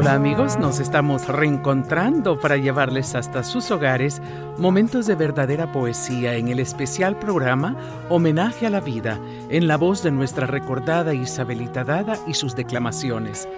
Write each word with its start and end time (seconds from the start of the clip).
Hola 0.00 0.12
amigos, 0.12 0.60
nos 0.60 0.78
estamos 0.78 1.26
reencontrando 1.26 2.38
para 2.38 2.56
llevarles 2.56 3.16
hasta 3.16 3.42
sus 3.42 3.72
hogares 3.72 4.22
momentos 4.56 5.08
de 5.08 5.16
verdadera 5.16 5.72
poesía 5.72 6.36
en 6.36 6.46
el 6.46 6.60
especial 6.60 7.18
programa 7.18 7.74
Homenaje 8.08 8.68
a 8.68 8.70
la 8.70 8.78
Vida, 8.78 9.18
en 9.50 9.66
la 9.66 9.76
voz 9.76 10.04
de 10.04 10.12
nuestra 10.12 10.46
recordada 10.46 11.14
Isabelita 11.14 11.82
Dada 11.82 12.16
y 12.28 12.34
sus 12.34 12.54
declamaciones. 12.54 13.48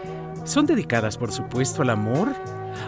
Son 0.44 0.64
dedicadas, 0.64 1.18
por 1.18 1.30
supuesto, 1.30 1.82
al 1.82 1.90
amor, 1.90 2.30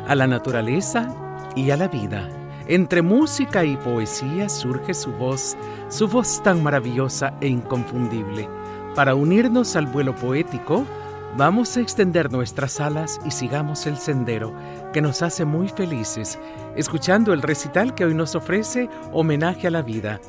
a 0.09 0.15
la 0.15 0.27
naturaleza 0.27 1.15
y 1.55 1.73
a 1.73 1.77
la 1.77 1.89
vida. 1.89 2.31
Entre 2.69 3.03
música 3.03 3.67
y 3.67 3.77
poesía 3.77 4.49
surge 4.49 4.95
su 4.95 5.13
voz, 5.13 5.59
su 5.91 6.09
voz 6.09 6.43
tan 6.43 6.63
maravillosa 6.63 7.35
e 7.43 7.49
inconfundible. 7.49 8.49
Para 8.95 9.15
unirnos 9.15 9.77
al 9.77 9.89
vuelo 9.89 10.15
poético, 10.15 10.87
Vamos 11.35 11.79
a 11.79 11.81
extender 11.81 12.31
nuestras 12.31 12.79
alas 12.79 13.19
y 13.25 13.31
sigamos 13.31 13.87
el 13.87 13.97
sendero 13.97 14.55
que 14.93 15.01
nos 15.01 15.23
hace 15.23 15.47
muy 15.47 15.69
felices, 15.69 16.39
escuchando 16.77 17.33
el 17.33 17.41
recital 17.41 17.95
que 17.95 18.05
hoy 18.05 18.15
nos 18.15 18.35
ofrece 18.35 18.91
homenaje 19.13 19.67
a 19.67 19.71
la 19.71 19.81
vida. 19.81 20.21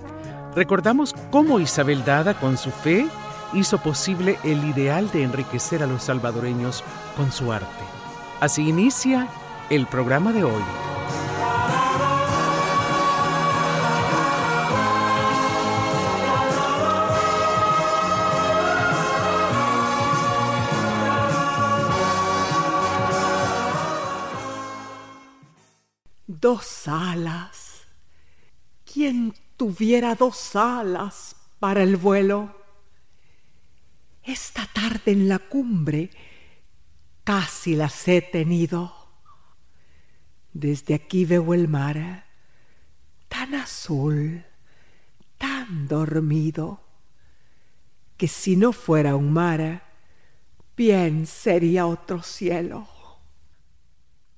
Recordamos 0.56 1.14
cómo 1.30 1.60
Isabel 1.60 2.06
Dada, 2.06 2.36
con 2.36 2.58
su 2.58 2.72
fe, 2.72 3.06
hizo 3.54 3.80
posible 3.80 4.38
el 4.46 4.64
ideal 4.64 5.12
de 5.12 5.24
enriquecer 5.24 5.84
a 5.84 5.88
los 5.88 6.04
salvadoreños 6.04 6.86
con 7.18 7.34
su 7.34 7.52
arte. 7.52 7.68
Así 8.40 8.70
inicia 8.70 9.28
el 9.70 9.88
programa 9.88 10.32
de 10.32 10.46
hoy. 10.46 10.64
Dos 26.26 26.88
alas. 26.88 27.86
¿Quién 28.86 29.34
tuviera 29.58 30.16
dos 30.16 30.56
alas 30.56 31.36
para 31.60 31.84
el 31.84 31.98
vuelo? 31.98 32.56
Esta 34.24 34.66
tarde 34.68 35.12
en 35.12 35.28
la 35.28 35.40
cumbre 35.40 36.12
casi 37.26 37.76
las 37.76 38.08
he 38.08 38.22
tenido. 38.22 38.94
Desde 40.54 40.94
aquí 40.94 41.26
veo 41.26 41.54
el 41.54 41.68
mar 41.68 42.26
tan 43.28 43.56
azul, 43.56 44.46
tan 45.38 45.90
dormido, 45.90 46.80
que 48.16 48.30
si 48.30 48.56
no 48.56 48.72
fuera 48.72 49.18
un 49.18 49.34
mar, 49.34 49.92
bien 50.78 51.28
sería 51.28 51.86
otro 51.86 52.24
cielo. 52.24 52.88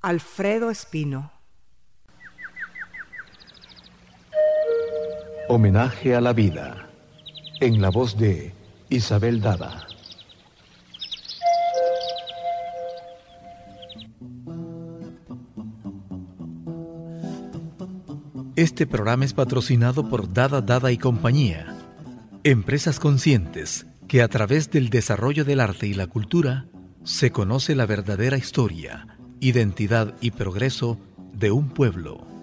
Alfredo 0.02 0.72
Espino 0.72 1.35
Homenaje 5.48 6.16
a 6.16 6.22
la 6.22 6.34
vida, 6.34 6.90
en 7.60 7.80
la 7.80 7.92
voz 7.92 8.18
de 8.18 8.52
Isabel 8.90 9.42
Dada. 9.42 9.86
Este 18.56 18.88
programa 18.88 19.24
es 19.24 19.34
patrocinado 19.34 20.10
por 20.10 20.34
Dada 20.34 20.62
Dada 20.62 20.92
y 20.92 20.98
Compañía, 20.98 21.78
empresas 22.44 23.00
conscientes 23.00 23.86
que 24.08 24.24
a 24.24 24.28
través 24.28 24.72
del 24.72 24.90
desarrollo 24.90 25.46
del 25.46 25.60
arte 25.60 25.86
y 25.86 25.94
la 25.94 26.08
cultura 26.08 26.66
se 27.04 27.32
conoce 27.32 27.76
la 27.76 27.86
verdadera 27.86 28.38
historia, 28.38 29.20
identidad 29.42 30.16
y 30.22 30.32
progreso 30.32 30.98
de 31.34 31.52
un 31.52 31.70
pueblo. 31.70 32.35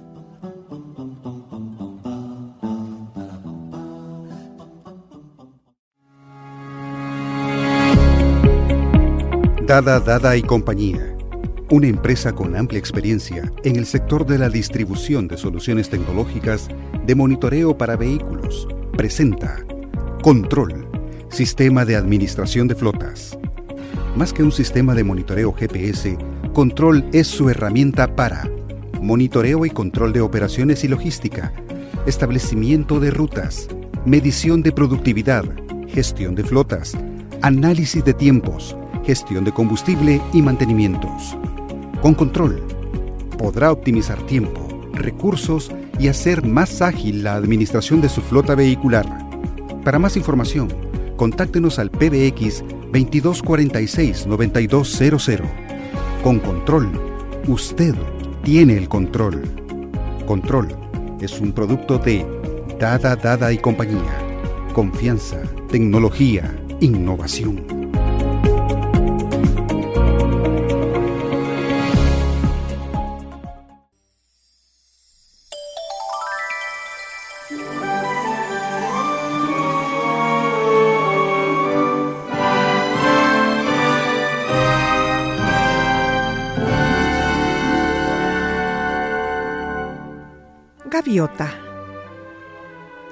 Dada 9.72 10.00
Dada 10.00 10.36
y 10.36 10.42
Compañía, 10.42 11.16
una 11.70 11.86
empresa 11.86 12.34
con 12.34 12.54
amplia 12.56 12.78
experiencia 12.78 13.50
en 13.64 13.76
el 13.76 13.86
sector 13.86 14.26
de 14.26 14.36
la 14.36 14.50
distribución 14.50 15.28
de 15.28 15.38
soluciones 15.38 15.88
tecnológicas 15.88 16.68
de 17.06 17.14
monitoreo 17.14 17.78
para 17.78 17.96
vehículos, 17.96 18.68
presenta 18.98 19.64
Control, 20.22 20.86
Sistema 21.30 21.86
de 21.86 21.96
Administración 21.96 22.68
de 22.68 22.74
Flotas. 22.74 23.38
Más 24.14 24.34
que 24.34 24.42
un 24.42 24.52
sistema 24.52 24.94
de 24.94 25.04
monitoreo 25.04 25.54
GPS, 25.54 26.18
Control 26.52 27.02
es 27.14 27.28
su 27.28 27.48
herramienta 27.48 28.14
para 28.14 28.50
monitoreo 29.00 29.64
y 29.64 29.70
control 29.70 30.12
de 30.12 30.20
operaciones 30.20 30.84
y 30.84 30.88
logística, 30.88 31.50
establecimiento 32.04 33.00
de 33.00 33.10
rutas, 33.10 33.68
medición 34.04 34.62
de 34.62 34.72
productividad, 34.72 35.46
gestión 35.88 36.34
de 36.34 36.44
flotas, 36.44 36.94
análisis 37.40 38.04
de 38.04 38.12
tiempos, 38.12 38.76
gestión 39.04 39.44
de 39.44 39.52
combustible 39.52 40.20
y 40.32 40.42
mantenimientos. 40.42 41.36
Con 42.00 42.14
control, 42.14 42.62
podrá 43.38 43.72
optimizar 43.72 44.20
tiempo, 44.26 44.68
recursos 44.92 45.70
y 45.98 46.08
hacer 46.08 46.46
más 46.46 46.82
ágil 46.82 47.22
la 47.22 47.34
administración 47.34 48.00
de 48.00 48.08
su 48.08 48.20
flota 48.20 48.54
vehicular. 48.54 49.06
Para 49.84 49.98
más 49.98 50.16
información, 50.16 50.68
contáctenos 51.16 51.78
al 51.78 51.90
PBX 51.90 52.64
2246-9200. 52.92 55.42
Con 56.22 56.38
control, 56.40 56.90
usted 57.48 57.94
tiene 58.42 58.76
el 58.76 58.88
control. 58.88 59.42
Control 60.26 60.68
es 61.20 61.40
un 61.40 61.52
producto 61.52 61.98
de 61.98 62.26
Dada 62.78 63.16
Dada 63.16 63.52
y 63.52 63.58
compañía. 63.58 64.18
Confianza, 64.72 65.42
tecnología, 65.68 66.54
innovación. 66.80 67.81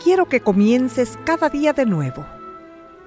Quiero 0.02 0.26
que 0.26 0.40
comiences 0.40 1.18
cada 1.24 1.50
día 1.50 1.74
de 1.74 1.84
nuevo, 1.84 2.24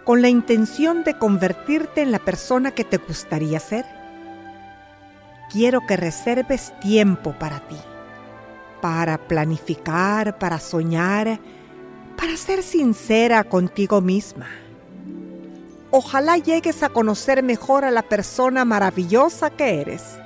con 0.04 0.22
la 0.22 0.30
intención 0.30 1.04
de 1.04 1.18
convertirte 1.18 2.02
en 2.04 2.12
la 2.12 2.20
persona 2.20 2.72
que 2.72 2.84
te 2.84 2.98
gustaría 2.98 3.60
ser. 3.60 3.86
Quiero 5.52 5.82
que 5.88 5.98
reserves 5.98 6.74
tiempo 6.80 7.34
para 7.40 7.60
ti, 7.62 7.78
para 8.82 9.18
planificar, 9.18 10.38
para 10.38 10.60
soñar, 10.60 11.40
para 12.16 12.38
ser 12.38 12.62
sincera 12.62 13.44
contigo 13.44 14.00
misma. 14.00 14.48
Ojalá 15.90 16.38
llegues 16.38 16.84
a 16.84 16.90
conocer 16.90 17.42
mejor 17.42 17.84
a 17.84 17.92
la 17.92 18.04
persona 18.04 18.64
maravillosa 18.64 19.50
que 19.50 19.82
eres. 19.82 20.20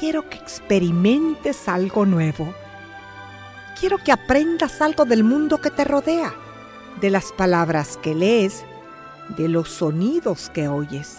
Quiero 0.00 0.28
que 0.30 0.38
experimentes 0.38 1.68
algo 1.68 2.06
nuevo. 2.06 2.54
Quiero 3.78 3.98
que 3.98 4.12
aprendas 4.12 4.80
algo 4.80 5.04
del 5.04 5.24
mundo 5.24 5.60
que 5.60 5.70
te 5.70 5.84
rodea, 5.84 6.34
de 7.00 7.10
las 7.10 7.32
palabras 7.32 7.96
que 7.96 8.14
lees, 8.14 8.64
de 9.36 9.48
los 9.48 9.68
sonidos 9.68 10.50
que 10.50 10.68
oyes, 10.68 11.18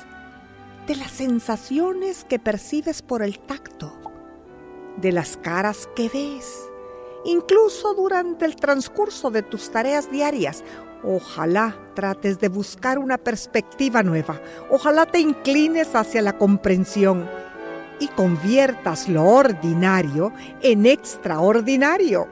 de 0.88 0.96
las 0.96 1.12
sensaciones 1.12 2.24
que 2.24 2.40
percibes 2.40 3.02
por 3.02 3.22
el 3.24 3.40
tacto, 3.40 3.94
de 4.98 5.12
las 5.12 5.38
caras 5.38 5.90
que 5.96 6.10
ves 6.10 6.69
incluso 7.25 7.94
durante 7.96 8.46
el 8.46 8.56
transcurso 8.56 9.31
de 9.31 9.42
tus 9.42 9.69
tareas 9.69 10.10
diarias. 10.10 10.63
Ojalá 11.04 11.75
trates 11.94 12.40
de 12.40 12.48
buscar 12.48 12.98
una 12.98 13.18
perspectiva 13.18 14.01
nueva. 14.04 14.40
Ojalá 14.69 15.06
te 15.06 15.19
inclines 15.19 15.94
hacia 15.96 16.22
la 16.22 16.38
comprensión 16.38 17.28
y 18.00 18.08
conviertas 18.10 19.10
lo 19.10 19.25
ordinario 19.25 20.31
en 20.62 20.86
extraordinario. 20.86 22.28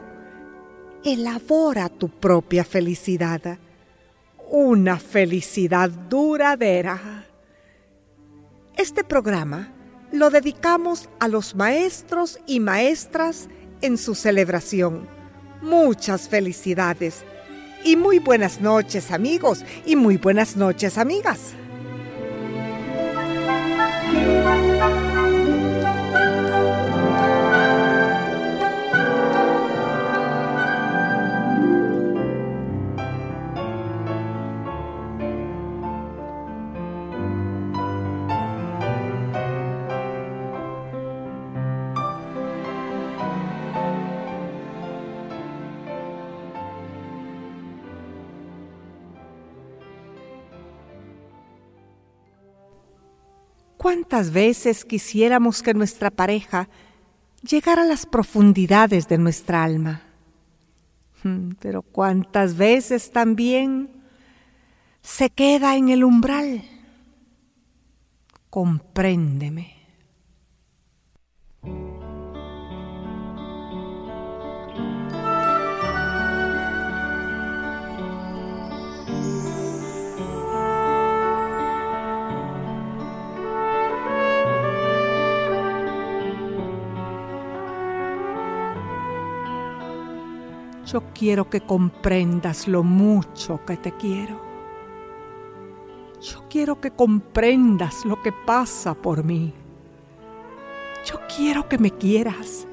Elabora 1.06 1.90
tu 1.90 2.08
propia 2.08 2.64
felicidad, 2.64 3.60
una 4.50 4.98
felicidad 4.98 5.90
duradera. 5.90 7.26
Este 8.78 9.04
programa 9.04 9.74
lo 10.14 10.30
dedicamos 10.30 11.10
a 11.20 11.28
los 11.28 11.56
maestros 11.56 12.40
y 12.48 12.62
maestras 12.62 13.50
en 13.82 13.98
su 13.98 14.16
celebración. 14.16 15.06
Muchas 15.62 16.30
felicidades 16.30 17.26
y 17.84 17.98
muy 17.98 18.20
buenas 18.20 18.62
noches 18.62 19.12
amigos 19.12 19.66
y 19.86 19.98
muy 19.98 20.16
buenas 20.16 20.56
noches 20.56 20.98
amigas. 20.98 21.54
¿Cuántas 54.14 54.32
veces 54.32 54.86
quisiéramos 54.86 55.64
que 55.64 55.74
nuestra 55.74 56.12
pareja 56.12 56.70
llegara 57.42 57.82
a 57.82 57.86
las 57.86 58.06
profundidades 58.06 59.08
de 59.08 59.18
nuestra 59.18 59.64
alma? 59.64 60.04
Hmm, 61.24 61.54
pero 61.60 61.82
cuántas 61.82 62.56
veces 62.56 63.10
también 63.10 63.90
se 65.02 65.32
queda 65.32 65.78
en 65.78 65.90
el 65.90 66.04
umbral. 66.04 66.64
Compréndeme. 68.52 69.83
Yo 90.94 91.02
quiero 91.12 91.50
que 91.50 91.62
comprendas 91.62 92.68
lo 92.68 92.84
mucho 92.84 93.66
que 93.66 93.78
te 93.78 93.94
quiero. 93.94 94.40
Yo 96.22 96.44
quiero 96.48 96.80
que 96.80 96.92
comprendas 96.92 98.06
lo 98.06 98.22
que 98.22 98.32
pasa 98.32 98.94
por 98.94 99.24
mí. 99.24 99.56
Yo 101.04 101.20
quiero 101.36 101.68
que 101.68 101.80
me 101.80 101.90
quieras. 101.90 102.68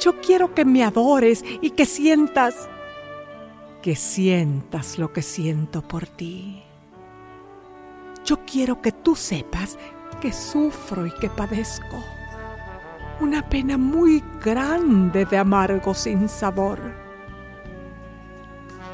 Yo 0.00 0.20
quiero 0.20 0.52
que 0.54 0.64
me 0.64 0.82
adores 0.82 1.44
y 1.60 1.70
que 1.70 1.86
sientas, 1.86 2.68
que 3.80 3.94
sientas 3.94 4.98
lo 4.98 5.12
que 5.12 5.22
siento 5.22 5.82
por 5.82 6.08
ti. 6.08 6.64
Yo 8.24 8.40
quiero 8.44 8.82
que 8.82 8.90
tú 8.90 9.14
sepas 9.14 9.78
que 10.20 10.32
sufro 10.32 11.06
y 11.06 11.12
que 11.12 11.30
padezco 11.30 12.02
una 13.20 13.48
pena 13.48 13.78
muy 13.78 14.20
grande 14.44 15.24
de 15.26 15.38
amargo 15.38 15.94
sin 15.94 16.28
sabor 16.28 17.01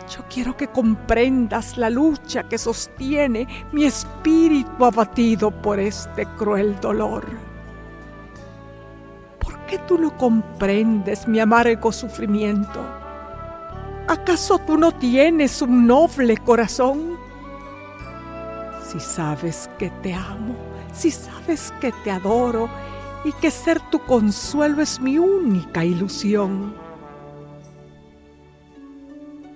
yo 0.08 0.24
quiero 0.28 0.56
que 0.56 0.68
comprendas 0.68 1.76
la 1.76 1.90
lucha 1.90 2.44
que 2.48 2.58
sostiene 2.58 3.46
mi 3.72 3.84
espíritu 3.84 4.84
abatido 4.84 5.50
por 5.50 5.78
este 5.78 6.26
cruel 6.36 6.78
dolor. 6.80 7.26
¿Por 9.38 9.58
qué 9.66 9.78
tú 9.80 9.98
no 9.98 10.16
comprendes 10.16 11.28
mi 11.28 11.40
amargo 11.40 11.92
sufrimiento? 11.92 12.80
¿Acaso 14.08 14.58
tú 14.58 14.78
no 14.78 14.92
tienes 14.92 15.60
un 15.60 15.86
noble 15.86 16.38
corazón? 16.38 17.18
Si 18.86 18.98
sabes 19.00 19.68
que 19.78 19.90
te 20.02 20.14
amo, 20.14 20.54
si 20.94 21.10
sabes 21.10 21.72
que 21.80 21.92
te 22.04 22.10
adoro 22.10 22.70
y 23.24 23.32
que 23.32 23.50
ser 23.50 23.80
tu 23.90 23.98
consuelo 24.00 24.80
es 24.80 24.98
mi 25.00 25.18
única 25.18 25.84
ilusión 25.84 26.87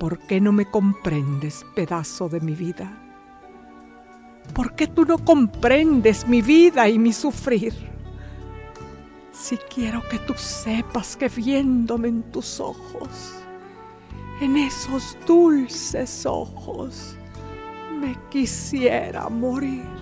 ¿Por 0.03 0.19
qué 0.19 0.41
no 0.41 0.51
me 0.51 0.69
comprendes, 0.69 1.65
pedazo 1.77 2.29
de 2.29 2.41
mi 2.41 2.57
vida? 2.57 2.93
¿Por 4.53 4.75
qué 4.75 4.89
tú 4.89 5.05
no 5.05 5.17
comprendes 5.17 6.27
mi 6.27 6.43
vida 6.43 6.89
y 6.89 6.99
mi 6.99 7.13
sufrir? 7.13 7.73
Si 9.31 9.57
quiero 9.59 10.03
que 10.11 10.19
tú 10.19 10.35
sepas 10.35 11.17
que 11.17 11.29
viéndome 11.29 12.09
en 12.09 12.25
tus 12.33 12.59
ojos, 12.59 13.33
en 14.41 14.57
esos 14.57 15.17
dulces 15.25 16.27
ojos, 16.27 17.17
me 18.01 18.19
quisiera 18.29 19.29
morir. 19.29 20.02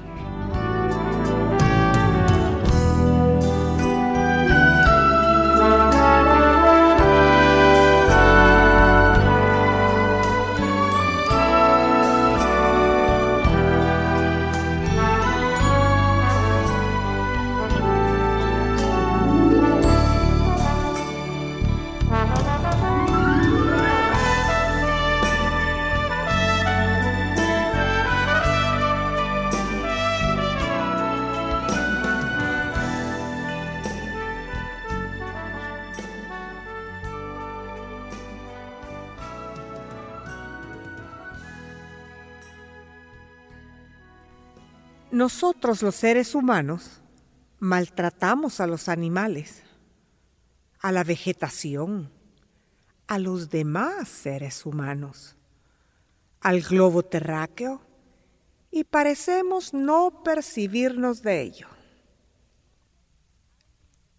Nosotros 45.20 45.82
los 45.82 45.96
seres 45.96 46.34
humanos 46.34 47.02
maltratamos 47.58 48.58
a 48.58 48.66
los 48.66 48.88
animales, 48.88 49.62
a 50.80 50.92
la 50.92 51.04
vegetación, 51.04 52.10
a 53.06 53.18
los 53.18 53.50
demás 53.50 54.08
seres 54.08 54.64
humanos, 54.64 55.36
al 56.40 56.62
globo 56.62 57.02
terráqueo 57.02 57.82
y 58.70 58.84
parecemos 58.84 59.74
no 59.74 60.22
percibirnos 60.24 61.20
de 61.20 61.42
ello. 61.42 61.68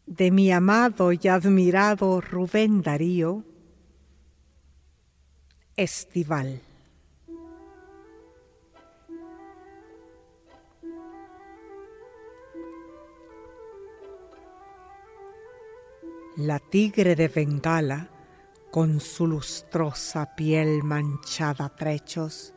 De 0.06 0.30
mi 0.30 0.52
amado 0.52 1.14
y 1.14 1.28
admirado 1.28 2.22
Rubén 2.22 2.84
Darío, 2.84 3.44
Estival. 5.76 6.62
La 16.44 16.58
tigre 16.58 17.16
de 17.16 17.28
Bengala 17.28 18.08
con 18.72 19.00
su 19.00 19.28
lustrosa 19.28 20.36
piel 20.36 20.82
manchada 20.82 21.66
a 21.66 21.70
trechos, 21.70 22.52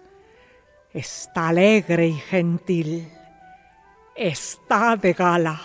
está 0.90 1.48
alegre 1.48 2.06
y 2.06 2.14
gentil, 2.14 3.12
está 4.16 4.96
de 4.96 5.12
gala, 5.12 5.60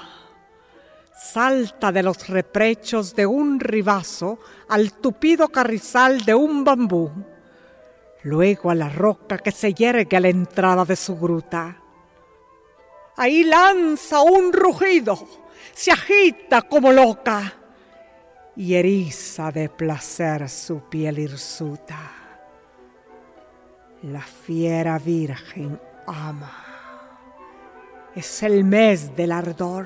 salta 1.17 1.93
de 1.93 2.03
los 2.03 2.27
reprechos 2.27 3.15
de 3.15 3.25
un 3.25 3.57
ribazo 3.57 4.39
al 4.67 4.91
tupido 4.99 5.47
carrizal 5.47 6.25
de 6.25 6.35
un 6.35 6.65
bambú, 6.65 7.09
luego 8.23 8.69
a 8.69 8.75
la 8.75 8.89
roca 8.89 9.37
que 9.37 9.51
se 9.51 9.73
yergue 9.73 10.17
a 10.17 10.19
la 10.19 10.27
entrada 10.27 10.83
de 10.83 10.97
su 10.97 11.17
gruta. 11.17 11.81
Ahí 13.15 13.45
lanza 13.45 14.19
un 14.19 14.51
rugido, 14.51 15.17
se 15.73 15.93
agita 15.93 16.63
como 16.63 16.91
loca 16.91 17.58
y 18.59 18.75
eriza 18.75 19.53
de 19.53 19.69
placer 19.69 20.49
su 20.49 20.81
piel 20.89 21.17
hirsuta. 21.17 22.11
La 24.01 24.19
fiera 24.19 24.99
virgen 24.99 25.79
ama, 26.05 26.51
es 28.13 28.43
el 28.43 28.65
mes 28.65 29.15
del 29.15 29.31
ardor, 29.31 29.85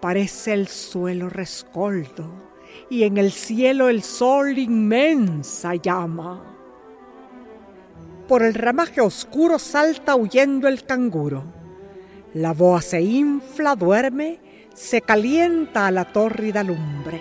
parece 0.00 0.54
el 0.54 0.68
suelo 0.68 1.28
rescoldo 1.28 2.32
y 2.88 3.02
en 3.02 3.18
el 3.18 3.30
cielo 3.30 3.90
el 3.90 4.02
sol 4.02 4.56
inmensa 4.56 5.74
llama. 5.74 6.42
Por 8.26 8.42
el 8.42 8.54
ramaje 8.54 9.02
oscuro 9.02 9.58
salta 9.58 10.16
huyendo 10.16 10.66
el 10.66 10.82
canguro. 10.84 11.44
La 12.32 12.54
boa 12.54 12.80
se 12.80 13.02
infla, 13.02 13.76
duerme 13.76 14.51
se 14.74 15.02
calienta 15.02 15.86
a 15.86 15.90
la 15.90 16.04
tórrida 16.04 16.62
lumbre. 16.62 17.20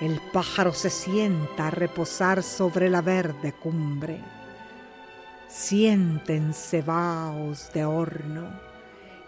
El 0.00 0.20
pájaro 0.32 0.72
se 0.72 0.90
sienta 0.90 1.68
a 1.68 1.70
reposar 1.70 2.42
sobre 2.42 2.88
la 2.90 3.00
verde 3.00 3.52
cumbre. 3.52 4.20
Siéntense 5.48 6.82
vaos 6.82 7.70
de 7.72 7.84
horno 7.84 8.48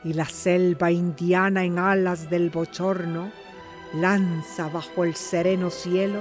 y 0.04 0.12
la 0.12 0.26
selva 0.26 0.90
indiana 0.90 1.64
en 1.64 1.78
alas 1.78 2.28
del 2.28 2.50
bochorno 2.50 3.30
lanza 3.94 4.68
bajo 4.68 5.04
el 5.04 5.14
sereno 5.14 5.70
cielo 5.70 6.20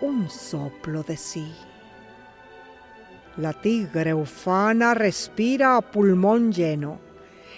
un 0.00 0.28
soplo 0.28 1.02
de 1.02 1.16
sí. 1.16 1.54
La 3.36 3.52
tigre 3.52 4.12
ufana 4.12 4.94
respira 4.94 5.76
a 5.76 5.80
pulmón 5.80 6.52
lleno 6.52 7.13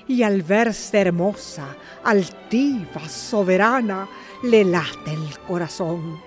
y 0.09 0.23
al 0.23 0.43
verse 0.43 1.01
hermosa, 1.01 1.77
altiva, 2.05 3.09
soberana, 3.09 4.09
le 4.43 4.65
late 4.65 5.13
el 5.13 5.39
corazón, 5.47 6.21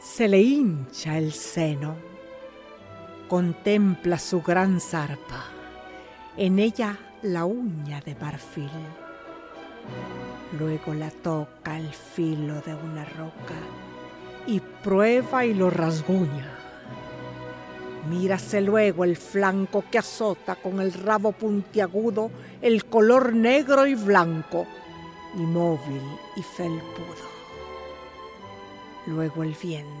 se 0.00 0.28
le 0.28 0.40
hincha 0.40 1.18
el 1.18 1.32
seno. 1.32 1.96
Contempla 3.28 4.18
su 4.18 4.42
gran 4.42 4.80
zarpa, 4.80 5.46
en 6.36 6.58
ella 6.58 6.98
la 7.22 7.44
uña 7.44 8.00
de 8.00 8.14
marfil. 8.14 8.70
Luego 10.58 10.94
la 10.94 11.10
toca 11.10 11.78
el 11.78 11.92
filo 11.92 12.60
de 12.62 12.74
una 12.74 13.04
roca 13.04 13.54
y 14.46 14.60
prueba 14.82 15.44
y 15.44 15.54
lo 15.54 15.70
rasguña 15.70 16.59
Mírase 18.08 18.60
luego 18.60 19.04
el 19.04 19.16
flanco 19.16 19.84
que 19.90 19.98
azota 19.98 20.56
con 20.56 20.80
el 20.80 20.92
rabo 20.92 21.32
puntiagudo 21.32 22.30
el 22.62 22.86
color 22.86 23.34
negro 23.34 23.86
y 23.86 23.94
blanco, 23.94 24.66
inmóvil 25.34 26.02
y 26.36 26.42
felpudo. 26.42 27.30
Luego 29.06 29.42
el 29.42 29.54
vientre. 29.54 30.00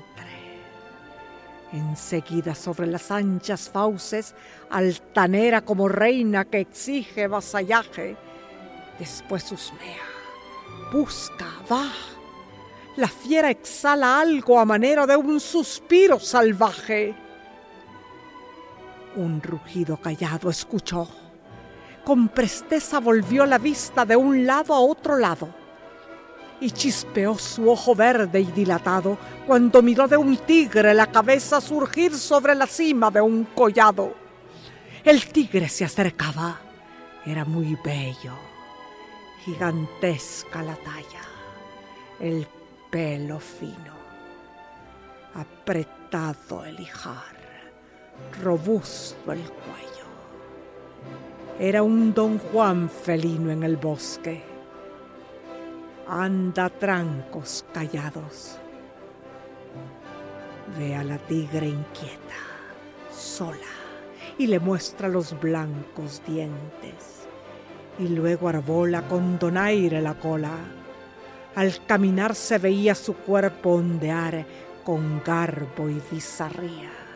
Enseguida 1.72 2.54
sobre 2.54 2.86
las 2.86 3.10
anchas 3.10 3.68
fauces, 3.68 4.34
altanera 4.70 5.60
como 5.60 5.88
reina 5.88 6.44
que 6.46 6.60
exige 6.60 7.28
vasallaje. 7.28 8.16
Después 8.98 9.52
husmea, 9.52 10.02
busca, 10.92 11.46
va. 11.70 11.86
La 12.96 13.08
fiera 13.08 13.50
exhala 13.50 14.20
algo 14.20 14.58
a 14.58 14.64
manera 14.64 15.06
de 15.06 15.16
un 15.16 15.38
suspiro 15.38 16.18
salvaje 16.18 17.14
un 19.16 19.42
rugido 19.42 19.96
callado 19.96 20.50
escuchó. 20.50 21.08
Con 22.04 22.28
presteza 22.28 23.00
volvió 23.00 23.46
la 23.46 23.58
vista 23.58 24.04
de 24.04 24.16
un 24.16 24.46
lado 24.46 24.74
a 24.74 24.80
otro 24.80 25.16
lado 25.16 25.48
y 26.60 26.70
chispeó 26.70 27.38
su 27.38 27.70
ojo 27.70 27.94
verde 27.94 28.40
y 28.40 28.44
dilatado 28.46 29.16
cuando 29.46 29.82
miró 29.82 30.06
de 30.06 30.16
un 30.16 30.36
tigre 30.36 30.92
la 30.94 31.06
cabeza 31.06 31.60
surgir 31.60 32.14
sobre 32.16 32.54
la 32.54 32.66
cima 32.66 33.10
de 33.10 33.20
un 33.20 33.44
collado. 33.44 34.14
El 35.02 35.26
tigre 35.26 35.68
se 35.68 35.84
acercaba. 35.84 36.60
Era 37.24 37.44
muy 37.44 37.76
bello, 37.84 38.32
gigantesca 39.44 40.62
la 40.62 40.74
talla, 40.76 41.20
el 42.18 42.46
pelo 42.90 43.38
fino, 43.38 43.94
apretado 45.34 46.64
el 46.64 46.80
hijar 46.80 47.39
robusto 48.42 49.32
el 49.32 49.42
cuello. 49.42 50.06
Era 51.58 51.82
un 51.82 52.14
don 52.14 52.38
Juan 52.38 52.88
felino 52.88 53.50
en 53.50 53.62
el 53.62 53.76
bosque. 53.76 54.42
Anda 56.08 56.70
trancos 56.70 57.64
callados. 57.72 58.58
Ve 60.78 60.94
a 60.94 61.04
la 61.04 61.18
tigre 61.18 61.68
inquieta, 61.68 62.40
sola, 63.12 63.58
y 64.38 64.46
le 64.46 64.58
muestra 64.58 65.08
los 65.08 65.38
blancos 65.38 66.22
dientes. 66.26 67.26
Y 67.98 68.08
luego 68.08 68.48
arbola 68.48 69.02
con 69.02 69.38
donaire 69.38 70.00
la 70.00 70.14
cola. 70.14 70.56
Al 71.54 71.84
caminar 71.86 72.34
se 72.34 72.58
veía 72.58 72.94
su 72.94 73.14
cuerpo 73.14 73.72
ondear 73.72 74.46
con 74.84 75.22
garbo 75.22 75.90
y 75.90 76.00
bizarría 76.10 77.09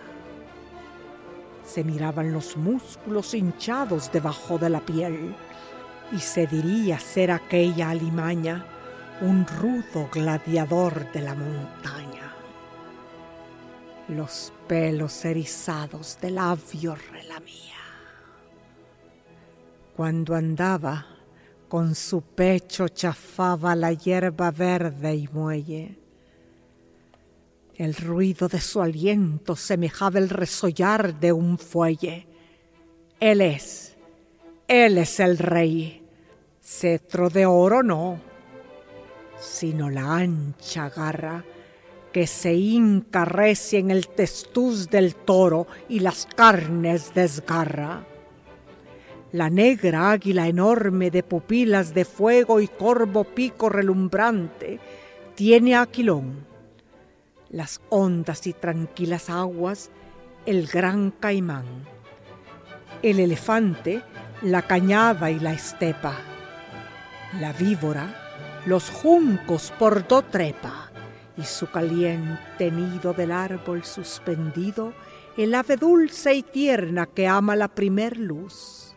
se 1.64 1.85
miraban 1.85 2.33
los 2.33 2.56
músculos 2.56 3.35
hinchados 3.35 4.12
debajo 4.12 4.59
de 4.59 4.71
la 4.71 4.80
piel 4.80 5.35
y 6.12 6.18
se 6.18 6.47
diría 6.47 6.99
ser 6.99 7.30
aquella 7.30 7.90
alimaña 7.90 8.66
un 9.21 9.47
rudo 9.47 10.09
gladiador 10.12 11.11
de 11.12 11.21
la 11.23 11.35
montaña. 11.35 12.35
Los 14.09 14.52
pelos 14.68 15.25
erizados 15.25 16.18
de 16.21 16.30
labios 16.30 16.99
relamía. 17.11 17.75
Cuando 19.97 20.35
andaba, 20.35 21.06
con 21.68 21.94
su 21.94 22.21
pecho 22.21 22.88
chafaba 22.88 23.75
la 23.75 23.92
hierba 23.92 24.50
verde 24.50 25.14
y 25.14 25.28
muelle 25.28 26.03
el 27.76 27.95
ruido 27.95 28.49
de 28.49 28.61
su 28.61 28.81
aliento 28.81 29.57
semejaba 29.57 30.19
el 30.19 30.28
resollar 30.28 31.19
de 31.19 31.33
un 31.33 31.59
fuelle. 31.59 32.26
Él 33.19 33.40
es, 33.40 33.97
él 34.69 34.99
es 34.99 35.21
el 35.21 35.38
rey. 35.38 36.02
Cetro 36.62 37.28
de 37.28 37.47
oro 37.47 37.83
no, 37.83 38.21
sino 39.38 39.90
la 39.90 40.16
ancha 40.16 40.88
garra 40.88 41.45
que 42.12 42.26
se 42.26 42.54
hinca 42.54 43.25
recia 43.25 43.78
en 43.78 43.90
el 43.90 44.09
testuz 44.09 44.88
del 44.88 45.14
toro 45.16 45.66
y 45.88 45.99
las 45.99 46.26
carnes 46.26 47.12
desgarra. 47.12 48.07
La 49.33 49.50
negra 49.50 50.12
águila 50.12 50.47
enorme 50.47 51.11
de 51.11 51.25
pupilas 51.25 51.93
de 51.93 52.04
fuego 52.04 52.61
y 52.61 52.69
corvo 52.69 53.25
pico 53.25 53.69
relumbrante 53.69 54.78
tiene 55.35 55.75
aquilón 55.75 56.53
las 57.54 57.80
hondas 57.88 58.49
y 58.49 58.52
tranquilas 58.52 59.30
aguas, 59.30 59.90
el 60.44 60.66
gran 60.66 61.12
caimán, 61.12 61.64
el 63.00 63.20
elefante, 63.20 64.02
la 64.42 64.62
cañada 64.62 65.30
y 65.30 65.38
la 65.38 65.52
estepa, 65.52 66.16
la 67.40 67.52
víbora, 67.52 68.61
los 68.66 68.90
juncos 68.90 69.73
por 69.78 70.08
do 70.08 70.23
trepa, 70.23 70.90
y 71.37 71.44
su 71.44 71.70
caliente 71.70 72.73
nido 72.73 73.12
del 73.12 73.30
árbol 73.30 73.84
suspendido, 73.84 74.92
el 75.37 75.54
ave 75.54 75.76
dulce 75.76 76.34
y 76.34 76.42
tierna 76.42 77.06
que 77.06 77.28
ama 77.28 77.54
la 77.54 77.68
primer 77.68 78.16
luz. 78.16 78.96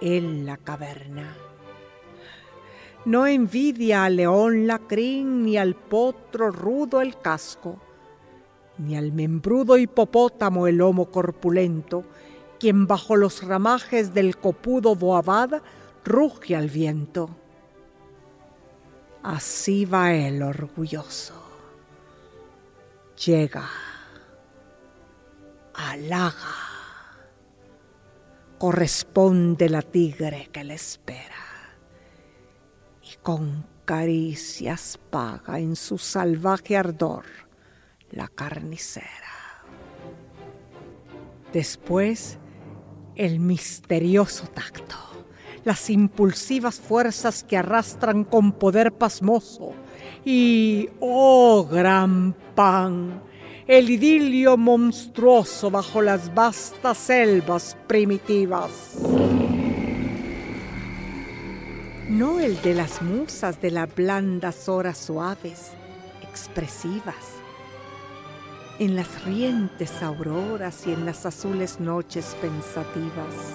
En 0.00 0.46
la 0.46 0.56
caverna 0.56 1.49
no 3.04 3.26
envidia 3.26 4.04
al 4.04 4.16
león 4.16 4.66
la 4.66 4.78
crin, 4.78 5.44
ni 5.44 5.56
al 5.56 5.74
potro 5.74 6.50
rudo 6.50 7.00
el 7.00 7.18
casco, 7.18 7.78
ni 8.78 8.96
al 8.96 9.12
membrudo 9.12 9.78
hipopótamo 9.78 10.66
el 10.66 10.76
lomo 10.76 11.10
corpulento, 11.10 12.04
quien 12.58 12.86
bajo 12.86 13.16
los 13.16 13.42
ramajes 13.42 14.12
del 14.12 14.36
copudo 14.36 14.94
boabad 14.94 15.62
ruge 16.04 16.54
al 16.56 16.68
viento. 16.68 17.30
Así 19.22 19.84
va 19.84 20.12
el 20.14 20.42
orgulloso. 20.42 21.34
Llega, 23.26 23.68
halaga, 25.74 26.56
corresponde 28.58 29.68
la 29.68 29.82
tigre 29.82 30.48
que 30.50 30.64
le 30.64 30.74
espera 30.74 31.49
con 33.22 33.66
caricias 33.84 34.98
paga 35.10 35.58
en 35.58 35.76
su 35.76 35.98
salvaje 35.98 36.76
ardor 36.76 37.24
la 38.10 38.28
carnicera. 38.28 39.06
Después, 41.52 42.38
el 43.16 43.40
misterioso 43.40 44.46
tacto 44.48 45.10
las 45.64 45.90
impulsivas 45.90 46.80
fuerzas 46.80 47.44
que 47.44 47.56
arrastran 47.56 48.24
con 48.24 48.52
poder 48.52 48.92
pasmoso. 48.92 49.72
Y, 50.24 50.88
oh 51.00 51.66
gran 51.70 52.34
pan, 52.54 53.22
el 53.66 53.90
idilio 53.90 54.56
monstruoso 54.56 55.70
bajo 55.70 56.02
las 56.02 56.34
vastas 56.34 56.98
selvas 56.98 57.76
primitivas. 57.86 58.70
No 62.10 62.40
el 62.40 62.60
de 62.60 62.74
las 62.74 63.02
musas 63.02 63.62
de 63.62 63.70
las 63.70 63.94
blandas 63.94 64.68
horas 64.68 64.98
suaves, 64.98 65.70
expresivas. 66.22 67.38
En 68.80 68.96
las 68.96 69.24
rientes 69.24 70.02
auroras 70.02 70.88
y 70.88 70.92
en 70.92 71.06
las 71.06 71.24
azules 71.24 71.78
noches 71.78 72.36
pensativas 72.40 73.54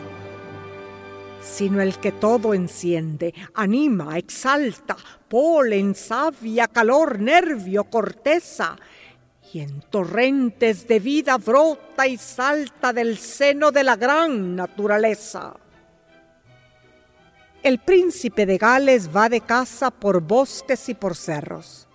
sino 1.44 1.80
el 1.80 2.00
que 2.00 2.12
todo 2.12 2.56
enciende, 2.56 3.34
anima, 3.54 4.18
exalta, 4.18 4.96
polen, 5.30 5.94
savia, 5.94 6.68
calor, 6.68 7.20
nervio, 7.20 7.84
corteza, 7.84 8.76
y 9.54 9.60
en 9.60 9.82
torrentes 9.82 10.88
de 10.88 11.00
vida 11.00 11.38
brota 11.38 12.08
y 12.08 12.18
salta 12.18 12.92
del 12.92 13.20
seno 13.20 13.72
de 13.72 13.84
la 13.84 13.96
gran 13.96 14.56
naturaleza. 14.56 15.56
El 17.66 17.80
príncipe 17.80 18.46
de 18.46 18.58
Gales 18.58 19.10
va 19.14 19.28
de 19.28 19.42
caza 19.42 19.92
por 19.92 20.22
bosques 20.22 20.88
y 20.88 20.94
por 20.94 21.16
cerros, 21.16 21.90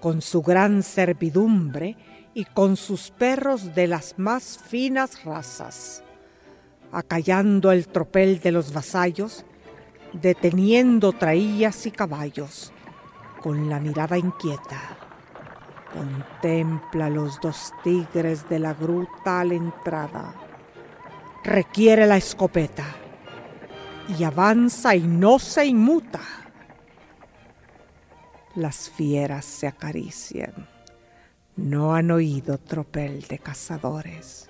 con 0.00 0.22
su 0.22 0.40
gran 0.40 0.82
servidumbre 0.82 1.98
y 2.32 2.46
con 2.46 2.76
sus 2.76 3.10
perros 3.10 3.74
de 3.74 3.88
las 3.88 4.18
más 4.18 4.56
finas 4.56 5.24
razas 5.24 6.04
acallando 6.94 7.72
el 7.72 7.88
tropel 7.88 8.38
de 8.38 8.52
los 8.52 8.72
vasallos, 8.72 9.44
deteniendo 10.12 11.12
traías 11.12 11.86
y 11.86 11.90
caballos, 11.90 12.72
con 13.42 13.68
la 13.68 13.80
mirada 13.80 14.16
inquieta. 14.16 14.80
Contempla 15.92 17.10
los 17.10 17.40
dos 17.40 17.72
tigres 17.82 18.48
de 18.48 18.60
la 18.60 18.74
gruta 18.74 19.40
a 19.40 19.44
la 19.44 19.54
entrada. 19.54 20.34
Requiere 21.42 22.06
la 22.06 22.16
escopeta 22.16 22.84
y 24.08 24.24
avanza 24.24 24.94
y 24.94 25.02
no 25.02 25.38
se 25.38 25.66
inmuta. 25.66 26.20
Las 28.54 28.88
fieras 28.90 29.44
se 29.44 29.66
acarician. 29.66 30.68
No 31.56 31.94
han 31.94 32.10
oído 32.10 32.58
tropel 32.58 33.22
de 33.22 33.38
cazadores 33.38 34.48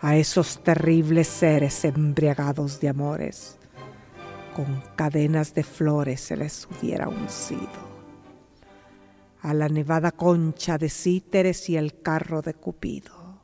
a 0.00 0.16
esos 0.16 0.62
terribles 0.62 1.26
seres 1.28 1.84
embriagados 1.84 2.80
de 2.80 2.88
amores. 2.88 3.58
Con 4.54 4.82
cadenas 4.96 5.54
de 5.54 5.64
flores 5.64 6.20
se 6.20 6.36
les 6.36 6.66
hubiera 6.66 7.08
uncido. 7.08 7.88
A 9.42 9.54
la 9.54 9.68
nevada 9.68 10.12
concha 10.12 10.78
de 10.78 10.88
cíteres 10.88 11.68
y 11.68 11.76
el 11.76 12.00
carro 12.02 12.42
de 12.42 12.54
Cupido. 12.54 13.40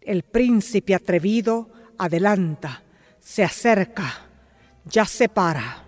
El 0.00 0.22
príncipe 0.22 0.94
atrevido 0.94 1.70
adelanta, 1.96 2.82
se 3.28 3.44
acerca, 3.44 4.22
ya 4.86 5.04
se 5.04 5.28
para, 5.28 5.84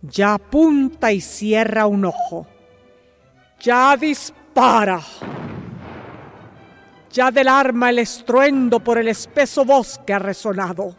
ya 0.00 0.32
apunta 0.32 1.12
y 1.12 1.20
cierra 1.20 1.86
un 1.86 2.06
ojo, 2.06 2.46
ya 3.60 3.94
dispara. 3.98 4.98
Ya 7.12 7.30
del 7.30 7.48
arma 7.48 7.90
el 7.90 7.98
estruendo 7.98 8.80
por 8.80 8.96
el 8.96 9.08
espeso 9.08 9.66
bosque 9.66 10.14
ha 10.14 10.18
resonado. 10.18 10.96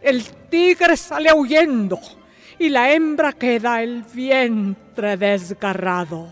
El 0.00 0.24
tigre 0.48 0.96
sale 0.96 1.32
huyendo 1.32 1.98
y 2.56 2.68
la 2.68 2.92
hembra 2.92 3.32
queda 3.32 3.82
el 3.82 4.04
vientre 4.04 5.16
desgarrado. 5.16 6.28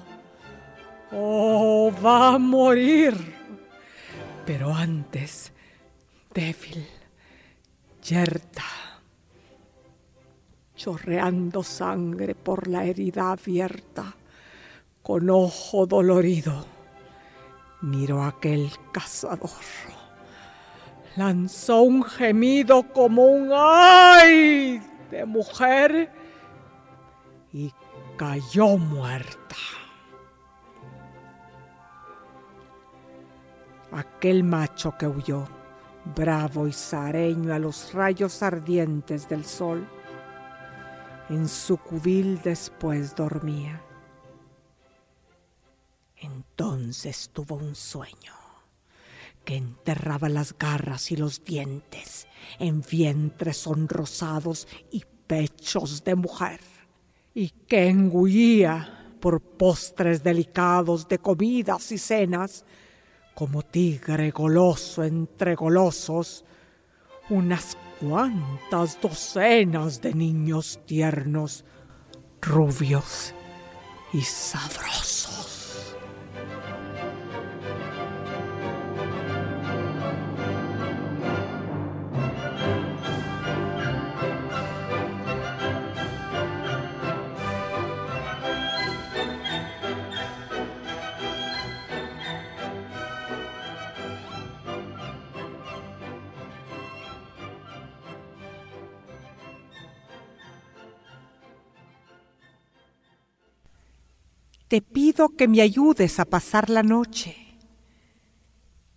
Oh, 1.11 1.92
va 2.04 2.35
a 2.35 2.38
morir. 2.38 3.16
Pero 4.46 4.72
antes, 4.72 5.52
débil, 6.32 6.87
yerta, 8.08 8.62
chorreando 10.76 11.62
sangre 11.62 12.34
por 12.34 12.68
la 12.68 12.84
herida 12.84 13.32
abierta, 13.32 14.14
con 15.02 15.28
ojo 15.30 15.86
dolorido 15.86 16.76
miró 17.80 18.22
aquel 18.22 18.70
cazador. 18.92 19.50
Lanzó 21.16 21.82
un 21.82 22.02
gemido 22.02 22.92
como 22.92 23.24
un 23.24 23.50
ay 23.52 24.82
de 25.10 25.24
mujer 25.24 26.12
y 27.52 27.72
cayó 28.16 28.76
muerta. 28.76 29.56
Aquel 33.92 34.44
macho 34.44 34.94
que 34.98 35.06
huyó, 35.06 35.46
bravo 36.14 36.66
y 36.68 36.72
sareño 36.72 37.52
a 37.52 37.58
los 37.58 37.92
rayos 37.92 38.42
ardientes 38.42 39.28
del 39.28 39.44
sol, 39.44 39.86
en 41.28 41.48
su 41.48 41.76
cubil 41.78 42.40
después 42.42 43.14
dormía. 43.14 43.82
Entonces 46.16 47.30
tuvo 47.32 47.56
un 47.56 47.74
sueño 47.74 48.34
que 49.44 49.56
enterraba 49.56 50.28
las 50.28 50.56
garras 50.56 51.10
y 51.12 51.16
los 51.16 51.44
dientes 51.44 52.26
en 52.58 52.82
vientres 52.82 53.58
sonrosados 53.58 54.66
y 54.90 55.04
pechos 55.26 56.04
de 56.04 56.14
mujer, 56.14 56.60
y 57.34 57.50
que 57.50 57.88
engullía 57.88 59.14
por 59.20 59.40
postres 59.40 60.22
delicados 60.22 61.08
de 61.08 61.18
comidas 61.18 61.92
y 61.92 61.98
cenas, 61.98 62.64
como 63.37 63.62
tigre 63.62 64.31
goloso 64.31 65.05
entre 65.05 65.55
golosos, 65.57 66.42
unas 67.29 67.77
cuantas 68.01 68.99
docenas 68.99 70.01
de 70.01 70.14
niños 70.14 70.81
tiernos, 70.87 71.62
rubios 72.40 73.35
y 74.14 74.22
sabrosos. 74.22 75.36
Te 104.68 104.83
pido 104.83 105.29
que 105.29 105.46
me 105.46 105.62
ayudes 105.62 106.18
a 106.18 106.24
pasar 106.24 106.70
la 106.70 106.83
noche, 106.83 107.37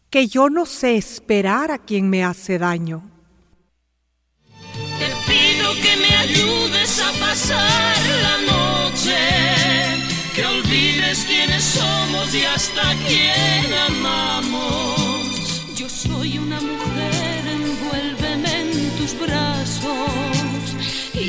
que 0.10 0.28
yo 0.28 0.50
no 0.50 0.66
sé 0.66 0.98
esperar 0.98 1.72
a 1.72 1.78
quien 1.78 2.10
me 2.10 2.24
hace 2.24 2.58
daño. 2.58 3.04
Te 4.98 5.08
pido 5.28 5.74
que 5.76 5.96
me 5.98 6.16
ayudes 6.16 7.00
a 7.02 7.12
pasar 7.20 7.96
la 8.22 8.38
noche, 8.54 9.16
que 10.36 10.46
olvides 10.46 11.26
quiénes 11.26 11.64
somos 11.64 12.34
y 12.34 12.44
hasta 12.46 12.96
quién 13.08 13.72
amamos. 13.90 15.62
Yo 15.76 15.88
soy 15.88 16.40
una 16.40 16.60
mujer, 16.60 16.99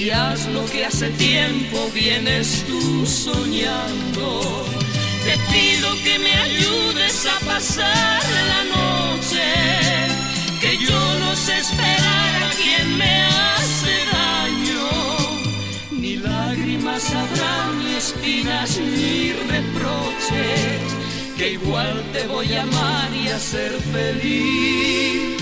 y 0.00 0.08
haz 0.10 0.46
lo 0.48 0.64
que 0.64 0.86
hace 0.86 1.10
tiempo 1.10 1.90
vienes 1.92 2.64
tú 2.66 3.06
soñando. 3.06 4.64
Te 5.24 5.34
pido 5.52 5.88
que 6.04 6.18
me 6.18 6.32
ayudes 6.32 7.26
a 7.26 7.44
pasar 7.44 8.22
la 8.52 8.62
noche, 8.76 9.44
que 10.60 10.78
yo 10.78 11.18
no 11.18 11.36
sé 11.36 11.58
esperar 11.58 12.42
a 12.44 12.50
quien 12.62 12.96
me 12.96 13.22
hace 13.24 13.94
daño, 14.18 14.88
ni 15.90 16.16
lágrimas 16.16 17.04
habrá 17.12 17.70
ni 17.84 17.94
espinas 17.96 18.78
ni 18.78 19.32
reproches, 19.52 20.80
que 21.36 21.52
igual 21.52 22.02
te 22.14 22.26
voy 22.26 22.54
a 22.54 22.62
amar 22.62 23.08
y 23.14 23.28
a 23.28 23.38
ser 23.38 23.72
feliz 23.92 25.36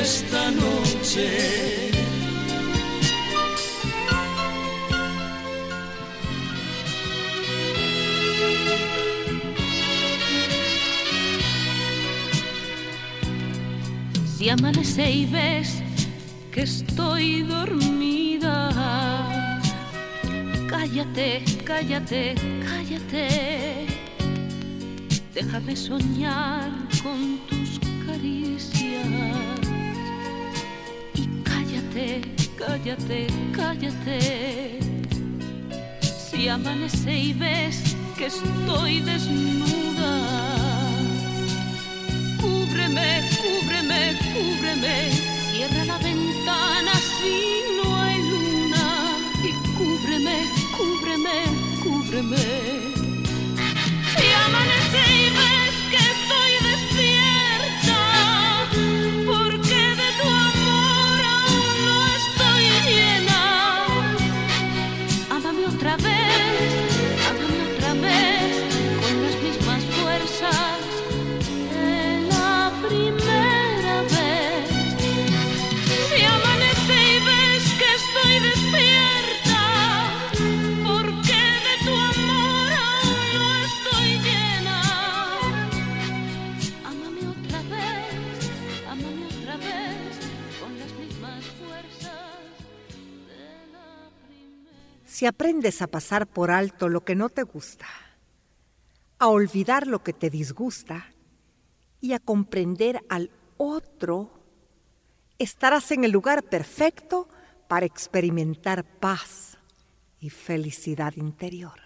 esta 0.00 0.50
noche. 0.52 1.93
Si 14.44 14.50
amanece 14.50 15.10
y 15.10 15.24
ves 15.24 15.82
que 16.52 16.64
estoy 16.64 17.40
dormida, 17.44 18.68
cállate, 20.68 21.42
cállate, 21.64 22.34
cállate. 22.62 23.86
Déjame 25.32 25.74
soñar 25.74 26.70
con 27.02 27.38
tus 27.48 27.80
caricias. 28.06 29.06
Y 31.14 31.26
cállate, 31.42 32.20
cállate, 32.58 33.26
cállate. 33.56 34.78
Si 36.02 36.48
amanece 36.48 37.16
y 37.16 37.32
ves 37.32 37.96
que 38.18 38.26
estoy 38.26 39.00
desnuda, 39.00 39.83
Cierra 45.50 45.84
la 45.84 45.98
ventana 45.98 46.92
si 47.18 47.62
no 47.76 47.96
hay 47.96 48.18
luna 48.30 49.18
y 49.42 49.52
cúbreme, 49.76 50.44
cúbreme, 50.76 51.44
cúbreme. 51.82 52.93
Si 95.24 95.28
aprendes 95.28 95.80
a 95.80 95.86
pasar 95.86 96.26
por 96.26 96.50
alto 96.50 96.90
lo 96.90 97.02
que 97.02 97.14
no 97.14 97.30
te 97.30 97.44
gusta, 97.44 97.86
a 99.18 99.28
olvidar 99.28 99.86
lo 99.86 100.02
que 100.04 100.12
te 100.12 100.28
disgusta 100.28 101.06
y 101.98 102.12
a 102.12 102.18
comprender 102.18 103.00
al 103.08 103.30
otro, 103.56 104.44
estarás 105.38 105.92
en 105.92 106.04
el 106.04 106.10
lugar 106.10 106.42
perfecto 106.42 107.26
para 107.68 107.86
experimentar 107.86 108.84
paz 108.84 109.56
y 110.20 110.28
felicidad 110.28 111.14
interior. 111.16 111.80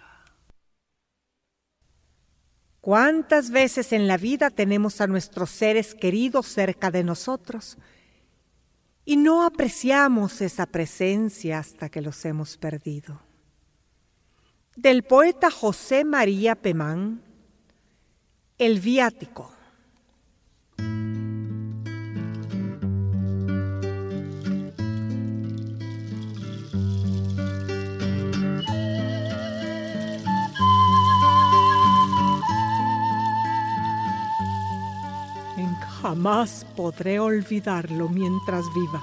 ¿Cuántas 2.80 3.50
veces 3.52 3.92
en 3.92 4.08
la 4.08 4.16
vida 4.16 4.50
tenemos 4.50 5.00
a 5.00 5.06
nuestros 5.06 5.50
seres 5.50 5.94
queridos 5.94 6.46
cerca 6.46 6.90
de 6.90 7.04
nosotros 7.04 7.78
y 9.04 9.16
no 9.16 9.44
apreciamos 9.44 10.40
esa 10.40 10.66
presencia 10.66 11.60
hasta 11.60 11.88
que 11.88 12.02
los 12.02 12.24
hemos 12.24 12.56
perdido? 12.56 13.27
Del 14.78 15.02
poeta 15.02 15.50
José 15.50 16.04
María 16.04 16.54
Pemán, 16.54 17.20
El 18.58 18.78
viático. 18.78 19.50
Jamás 36.00 36.64
podré 36.76 37.18
olvidarlo 37.18 38.08
mientras 38.08 38.64
viva. 38.72 39.02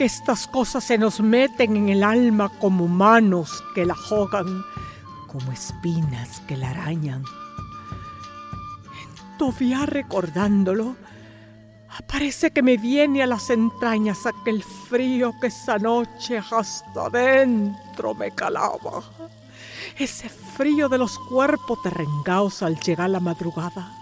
Que 0.00 0.06
estas 0.06 0.46
cosas 0.46 0.82
se 0.82 0.96
nos 0.96 1.20
meten 1.20 1.76
en 1.76 1.90
el 1.90 2.02
alma 2.02 2.48
como 2.58 2.88
manos 2.88 3.62
que 3.74 3.84
la 3.84 3.94
jogan, 3.94 4.64
como 5.26 5.52
espinas 5.52 6.40
que 6.48 6.56
la 6.56 6.70
arañan. 6.70 7.22
Todavía 9.36 9.84
recordándolo, 9.84 10.96
parece 12.06 12.50
que 12.50 12.62
me 12.62 12.78
viene 12.78 13.22
a 13.22 13.26
las 13.26 13.50
entrañas 13.50 14.24
aquel 14.24 14.62
frío 14.62 15.34
que 15.38 15.48
esa 15.48 15.76
noche 15.76 16.38
hasta 16.38 17.10
dentro 17.10 18.14
me 18.14 18.30
calaba. 18.30 19.02
Ese 19.98 20.30
frío 20.30 20.88
de 20.88 20.96
los 20.96 21.18
cuerpos 21.18 21.82
terrengaos 21.82 22.62
al 22.62 22.80
llegar 22.80 23.10
la 23.10 23.20
madrugada. 23.20 23.92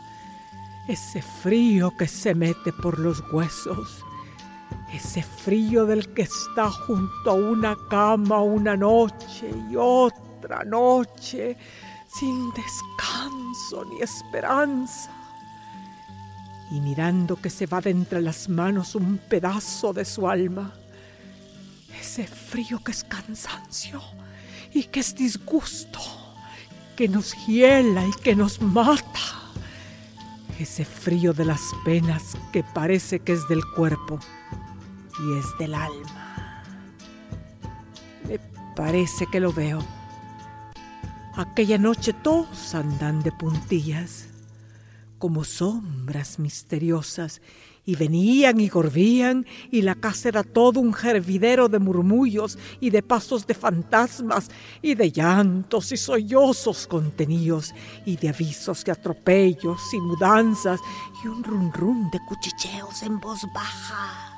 Ese 0.86 1.22
frío 1.22 1.90
que 1.96 2.06
se 2.06 2.36
mete 2.36 2.72
por 2.72 3.00
los 3.00 3.20
huesos. 3.32 4.04
Ese 4.92 5.22
frío 5.22 5.84
del 5.84 6.12
que 6.14 6.22
está 6.22 6.70
junto 6.70 7.30
a 7.30 7.34
una 7.34 7.76
cama 7.90 8.40
una 8.40 8.76
noche 8.76 9.50
y 9.70 9.76
otra 9.76 10.64
noche 10.64 11.56
sin 12.18 12.50
descanso 12.50 13.84
ni 13.90 14.00
esperanza. 14.00 15.10
Y 16.70 16.80
mirando 16.80 17.36
que 17.36 17.50
se 17.50 17.66
va 17.66 17.80
de 17.80 17.90
entre 17.90 18.22
las 18.22 18.48
manos 18.48 18.94
un 18.94 19.18
pedazo 19.18 19.92
de 19.92 20.04
su 20.04 20.28
alma. 20.28 20.72
Ese 22.00 22.26
frío 22.26 22.82
que 22.82 22.92
es 22.92 23.04
cansancio 23.04 24.00
y 24.72 24.84
que 24.84 25.00
es 25.00 25.14
disgusto, 25.14 26.00
que 26.96 27.08
nos 27.08 27.34
hiela 27.46 28.06
y 28.06 28.12
que 28.22 28.34
nos 28.34 28.60
mata 28.60 29.38
ese 30.58 30.84
frío 30.84 31.32
de 31.32 31.44
las 31.44 31.60
penas 31.84 32.36
que 32.52 32.64
parece 32.64 33.20
que 33.20 33.32
es 33.32 33.46
del 33.48 33.64
cuerpo 33.76 34.18
y 35.20 35.38
es 35.38 35.46
del 35.58 35.74
alma. 35.74 36.62
Me 38.28 38.38
parece 38.74 39.26
que 39.26 39.40
lo 39.40 39.52
veo. 39.52 39.80
Aquella 41.36 41.78
noche 41.78 42.12
todos 42.12 42.74
andan 42.74 43.22
de 43.22 43.30
puntillas, 43.32 44.28
como 45.18 45.44
sombras 45.44 46.38
misteriosas, 46.38 47.40
y 47.84 47.96
venían 47.96 48.60
y 48.60 48.68
gorvían, 48.68 49.46
y 49.70 49.82
la 49.82 49.94
casa 49.94 50.28
era 50.28 50.42
todo 50.42 50.78
un 50.80 50.94
hervidero 51.02 51.68
de 51.68 51.78
murmullos 51.78 52.58
y 52.80 52.90
de 52.90 53.02
pasos 53.02 53.46
de 53.46 53.54
fantasmas, 53.54 54.50
y 54.82 54.94
de 54.94 55.10
llantos 55.10 55.90
y 55.92 55.96
sollozos 55.96 56.86
contenidos, 56.86 57.74
y 58.04 58.16
de 58.16 58.28
avisos 58.28 58.84
y 58.86 58.90
atropellos 58.90 59.94
y 59.94 60.00
mudanzas, 60.00 60.80
y 61.24 61.28
un 61.28 61.72
rum 61.72 62.10
de 62.10 62.18
cuchicheos 62.28 63.02
en 63.04 63.18
voz 63.20 63.40
baja. 63.54 64.37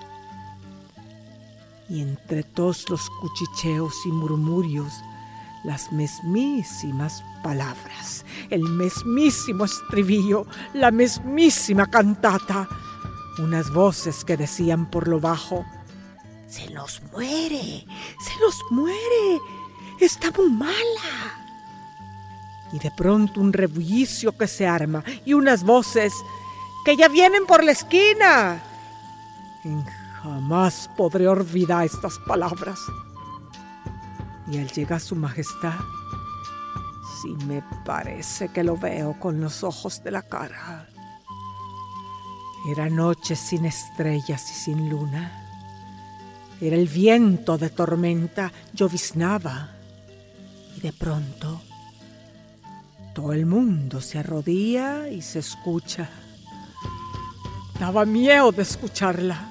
Y 1.91 2.01
entre 2.01 2.45
todos 2.45 2.89
los 2.89 3.11
cuchicheos 3.21 3.95
y 4.07 4.13
murmurios, 4.13 5.03
las 5.65 5.93
mesmísimas 5.93 7.23
palabras, 7.43 8.25
el 8.49 8.63
mesmísimo 8.63 9.65
estribillo, 9.65 10.47
la 10.73 10.91
mesmísima 10.91 11.91
cantata, 11.91 12.69
unas 13.39 13.71
voces 13.73 14.25
que 14.25 14.37
decían 14.37 14.89
por 14.91 15.09
lo 15.09 15.21
bajo, 15.21 15.67
se 16.47 16.71
nos 16.71 17.03
muere, 17.13 17.87
se 18.25 18.41
nos 18.41 18.57
muere, 18.71 19.41
está 20.01 20.31
muy 20.37 20.51
mala. 20.51 21.41
Y 22.73 22.79
de 22.79 22.91
pronto 22.93 23.41
un 23.41 23.53
rebullicio 23.53 24.37
que 24.37 24.47
se 24.47 24.67
arma 24.67 25.03
y 25.25 25.35
unas 25.35 25.65
voces 25.65 26.15
que 26.85 26.97
ya 26.97 27.09
vienen 27.09 27.47
por 27.47 27.65
la 27.65 27.73
esquina. 27.73 28.63
Jamás 30.23 30.91
podré 30.97 31.29
olvidar 31.29 31.85
estas 31.85 32.19
palabras. 32.19 32.81
Y 34.51 34.59
al 34.59 34.71
llegar 34.71 35.01
su 35.01 35.17
majestad, 35.17 35.79
sí 37.21 37.37
me 37.47 37.63
parece 37.85 38.49
que 38.49 38.65
lo 38.65 38.77
veo 38.77 39.19
con 39.19 39.41
los 39.41 39.63
ojos 39.63 40.03
de 40.03 40.11
la 40.11 40.23
cara. 40.23 40.89
Era 42.69 42.91
noche 42.91 43.37
sin 43.37 43.65
estrellas 43.65 44.51
y 44.51 44.55
sin 44.55 44.91
luna. 44.91 45.33
Era 46.61 46.77
el 46.77 46.89
viento 46.89 47.57
de 47.57 47.71
tormenta, 47.71 48.53
lloviznaba. 48.75 49.71
Y 50.77 50.81
de 50.81 50.93
pronto, 50.93 51.63
todo 53.15 53.33
el 53.33 53.47
mundo 53.47 54.01
se 54.01 54.19
arrodilla 54.19 55.09
y 55.09 55.23
se 55.23 55.39
escucha. 55.39 56.11
Daba 57.79 58.05
miedo 58.05 58.53
de 58.53 58.63
escucharla. 58.63 59.50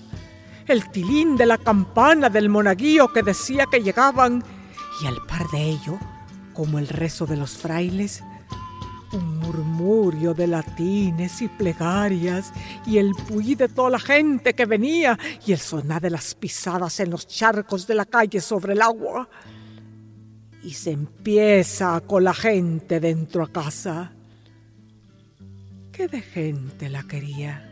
El 0.70 0.88
tilín 0.92 1.36
de 1.36 1.48
la 1.48 1.58
campana 1.58 2.30
del 2.30 2.48
monaguillo 2.48 3.12
que 3.12 3.24
decía 3.24 3.66
que 3.72 3.82
llegaban, 3.82 4.44
y 5.02 5.08
al 5.08 5.18
par 5.26 5.48
de 5.50 5.64
ello, 5.64 5.98
como 6.54 6.78
el 6.78 6.88
rezo 6.88 7.26
de 7.26 7.38
los 7.38 7.58
frailes, 7.58 8.24
un 9.14 9.40
murmurio 9.40 10.36
de 10.36 10.46
latines 10.46 11.42
y 11.42 11.48
plegarias 11.48 12.54
y 12.86 13.00
el 13.00 13.14
puí 13.16 13.56
de 13.56 13.68
toda 13.68 13.90
la 13.90 14.00
gente 14.00 14.54
que 14.54 14.68
venía 14.68 15.18
y 15.44 15.54
el 15.54 15.58
sonar 15.58 16.04
de 16.04 16.12
las 16.12 16.36
pisadas 16.36 17.00
en 17.00 17.10
los 17.10 17.26
charcos 17.26 17.88
de 17.88 17.96
la 17.96 18.06
calle 18.06 18.40
sobre 18.40 18.74
el 18.74 18.84
agua. 18.84 19.28
Y 20.62 20.76
se 20.76 20.92
empieza 20.92 22.00
con 22.02 22.26
la 22.26 22.36
gente 22.36 23.00
dentro 23.00 23.42
a 23.42 23.52
casa. 23.52 24.12
¿Qué 25.92 26.08
de 26.08 26.22
gente 26.22 26.90
la 26.90 27.02
quería? 27.02 27.69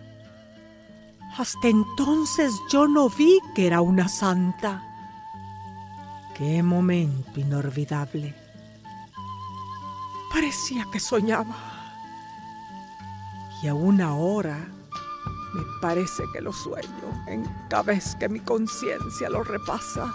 Hasta 1.37 1.67
entonces 1.67 2.59
yo 2.71 2.87
no 2.87 3.09
vi 3.09 3.39
que 3.53 3.67
era 3.67 3.81
una 3.81 4.07
santa. 4.07 4.83
Qué 6.35 6.63
momento 6.63 7.39
inolvidable. 7.39 8.33
Parecía 10.31 10.87
que 10.91 10.99
soñaba. 10.99 11.55
Y 13.61 13.67
aún 13.67 14.01
ahora 14.01 14.67
me 15.53 15.61
parece 15.79 16.23
que 16.33 16.41
lo 16.41 16.51
sueño 16.51 17.23
en 17.27 17.43
cada 17.69 17.83
vez 17.83 18.15
que 18.15 18.29
mi 18.29 18.39
conciencia 18.39 19.29
lo 19.29 19.43
repasa. 19.43 20.13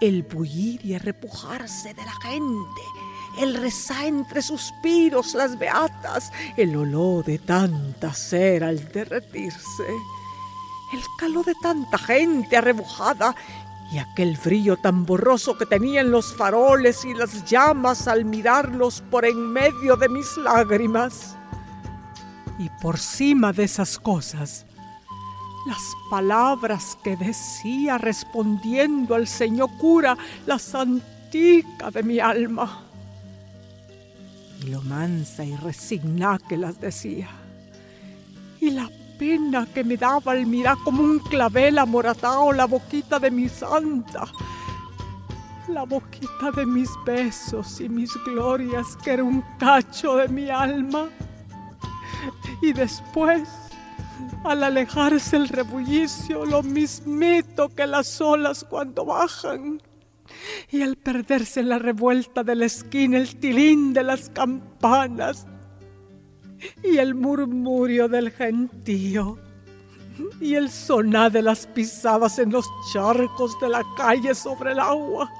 El 0.00 0.22
bullir 0.22 0.84
y 0.84 0.94
el 0.94 1.00
repujarse 1.00 1.92
de 1.92 2.04
la 2.04 2.14
gente, 2.22 2.82
el 3.38 3.54
rezar 3.54 4.04
entre 4.06 4.42
suspiros 4.42 5.34
las 5.34 5.58
beatas, 5.58 6.32
el 6.56 6.76
olor 6.76 7.24
de 7.24 7.38
tanta 7.38 8.12
cera 8.12 8.68
al 8.68 8.88
derretirse, 8.90 9.84
el 10.92 11.00
calor 11.18 11.44
de 11.44 11.54
tanta 11.62 11.98
gente 11.98 12.56
arrebujada 12.56 13.34
y 13.90 13.98
aquel 13.98 14.36
brillo 14.36 14.76
tan 14.76 15.06
borroso 15.06 15.56
que 15.56 15.66
tenían 15.66 16.10
los 16.10 16.34
faroles 16.34 17.04
y 17.04 17.14
las 17.14 17.44
llamas 17.44 18.06
al 18.06 18.24
mirarlos 18.24 19.02
por 19.10 19.24
en 19.24 19.52
medio 19.52 19.96
de 19.96 20.08
mis 20.08 20.36
lágrimas. 20.36 21.36
Y 22.58 22.68
por 22.82 22.98
cima 22.98 23.52
de 23.52 23.64
esas 23.64 23.98
cosas, 23.98 24.66
las 25.66 25.82
palabras 26.10 26.98
que 27.04 27.16
decía 27.16 27.98
respondiendo 27.98 29.14
al 29.14 29.28
señor 29.28 29.70
cura, 29.78 30.18
la 30.46 30.58
santica 30.58 31.90
de 31.90 32.02
mi 32.02 32.18
alma. 32.18 32.87
Y 34.60 34.68
lo 34.68 34.82
mansa 34.82 35.44
y 35.44 35.56
resigna 35.56 36.38
que 36.48 36.56
las 36.56 36.80
decía. 36.80 37.28
Y 38.60 38.70
la 38.70 38.90
pena 39.18 39.66
que 39.72 39.84
me 39.84 39.96
daba 39.96 40.32
al 40.32 40.46
mirar 40.46 40.76
como 40.84 41.02
un 41.02 41.18
clavel 41.18 41.78
amoratado 41.78 42.52
la 42.52 42.66
boquita 42.66 43.18
de 43.18 43.30
mi 43.30 43.48
santa. 43.48 44.24
La 45.68 45.84
boquita 45.84 46.50
de 46.56 46.64
mis 46.64 46.88
besos 47.04 47.80
y 47.80 47.88
mis 47.88 48.12
glorias, 48.24 48.96
que 48.96 49.12
era 49.12 49.24
un 49.24 49.42
cacho 49.58 50.16
de 50.16 50.28
mi 50.28 50.48
alma. 50.48 51.08
Y 52.62 52.72
después, 52.72 53.48
al 54.44 54.64
alejarse 54.64 55.36
el 55.36 55.48
rebullicio, 55.48 56.44
lo 56.44 56.62
mismito 56.62 57.68
que 57.68 57.86
las 57.86 58.20
olas 58.20 58.64
cuando 58.68 59.04
bajan. 59.04 59.80
Y 60.70 60.82
al 60.82 60.96
perderse 60.96 61.60
en 61.60 61.70
la 61.70 61.78
revuelta 61.78 62.42
de 62.44 62.54
la 62.54 62.66
esquina 62.66 63.18
el 63.18 63.36
tilín 63.36 63.92
de 63.92 64.02
las 64.02 64.30
campanas 64.30 65.46
y 66.82 66.98
el 66.98 67.14
murmurio 67.14 68.08
del 68.08 68.30
gentío 68.30 69.38
y 70.40 70.54
el 70.54 70.70
sonar 70.70 71.32
de 71.32 71.42
las 71.42 71.66
pisadas 71.66 72.38
en 72.38 72.50
los 72.50 72.68
charcos 72.92 73.58
de 73.60 73.68
la 73.68 73.84
calle 73.96 74.34
sobre 74.34 74.72
el 74.72 74.80
agua. 74.80 75.30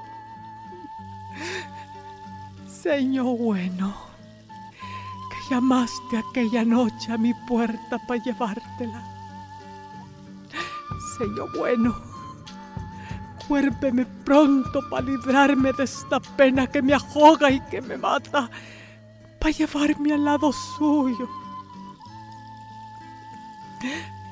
Señor 2.67 3.37
bueno, 3.37 3.93
que 5.29 5.53
llamaste 5.53 6.17
aquella 6.17 6.63
noche 6.63 7.11
a 7.11 7.17
mi 7.17 7.33
puerta 7.33 7.99
para 8.07 8.23
llevártela. 8.23 9.03
Señor 11.17 11.57
bueno, 11.57 12.08
cuérpeme 13.49 14.05
pronto 14.05 14.79
para 14.91 15.07
librarme 15.07 15.73
de 15.73 15.83
esta 15.83 16.19
pena 16.19 16.67
que 16.67 16.83
me 16.83 16.93
ahoga 16.93 17.49
y 17.49 17.59
que 17.61 17.81
me 17.81 17.97
mata 17.97 18.47
para 19.39 19.51
llevarme 19.51 20.13
al 20.13 20.23
lado 20.23 20.53
suyo. 20.53 21.27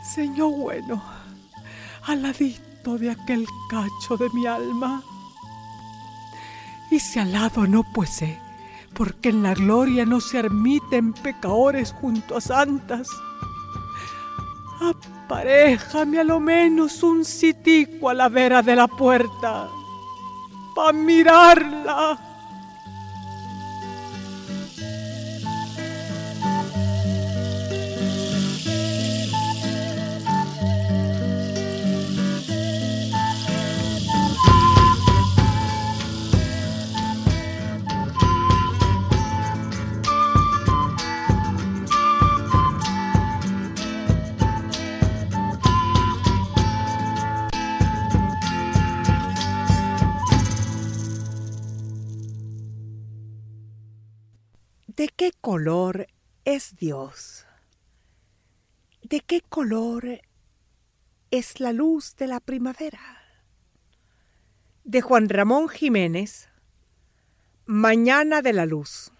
Señor 0.04 0.52
bueno, 0.52 1.02
al 2.06 2.22
ladito 2.22 3.00
de 3.00 3.10
aquel 3.10 3.48
cacho 3.72 4.18
de 4.18 4.30
mi 4.36 4.46
alma. 4.46 5.02
Y 6.92 7.00
si 7.00 7.18
al 7.18 7.32
lado 7.32 7.66
no 7.66 7.84
puede, 7.84 8.40
porque 8.94 9.30
en 9.30 9.42
la 9.42 9.56
gloria 9.56 10.06
no 10.06 10.22
se 10.22 10.38
admiten 10.38 11.14
pecadores 11.14 11.92
junto 11.92 12.38
a 12.38 12.42
santas. 12.42 13.10
Aparéjame 15.28 16.22
a 16.22 16.24
lo 16.24 16.40
menos 16.40 17.04
un 17.04 17.26
sitico 17.26 18.10
a 18.10 18.14
la 18.14 18.30
vera 18.30 18.62
de 18.62 18.78
la 18.78 18.88
puerta, 18.88 19.68
para 20.74 20.94
mirarla. 20.94 22.27
¿De 55.58 55.64
qué 55.64 55.70
color 55.72 56.08
es 56.46 56.76
Dios? 56.76 57.48
¿De 59.02 59.22
qué 59.22 59.42
color 59.42 60.22
es 61.32 61.60
la 61.60 61.74
luz 61.74 62.16
de 62.16 62.28
la 62.28 62.40
primavera? 62.40 63.00
De 64.84 65.02
Juan 65.02 65.30
Ramón 65.30 65.68
Jiménez, 65.68 66.48
Mañana 67.66 68.44
de 68.44 68.54
la 68.54 68.68
Luz. 68.68 69.12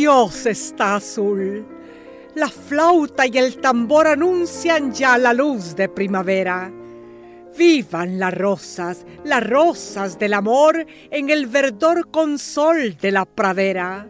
Dios 0.00 0.46
está 0.46 0.94
azul! 0.94 1.66
La 2.34 2.48
flauta 2.48 3.26
y 3.26 3.36
el 3.36 3.58
tambor 3.58 4.06
anuncian 4.06 4.94
ya 4.94 5.18
la 5.18 5.34
luz 5.34 5.76
de 5.76 5.90
primavera. 5.90 6.72
Vivan 7.54 8.18
las 8.18 8.32
rosas, 8.32 9.04
las 9.24 9.46
rosas 9.46 10.18
del 10.18 10.32
amor 10.32 10.86
en 11.10 11.28
el 11.28 11.46
verdor 11.48 12.10
con 12.10 12.38
sol 12.38 12.96
de 12.96 13.10
la 13.10 13.26
pradera. 13.26 14.08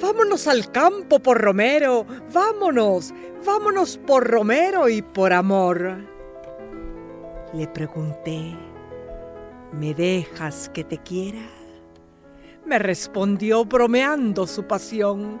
Vámonos 0.00 0.46
al 0.46 0.70
campo 0.70 1.18
por 1.18 1.40
Romero, 1.40 2.06
vámonos, 2.32 3.12
vámonos 3.44 3.98
por 3.98 4.24
Romero 4.24 4.88
y 4.88 5.02
por 5.02 5.32
amor. 5.32 6.06
Le 7.52 7.66
pregunté, 7.66 8.56
¿me 9.72 9.92
dejas 9.92 10.70
que 10.72 10.84
te 10.84 10.98
quiera? 10.98 11.63
Me 12.66 12.78
respondió 12.78 13.64
bromeando 13.64 14.46
su 14.46 14.66
pasión. 14.66 15.40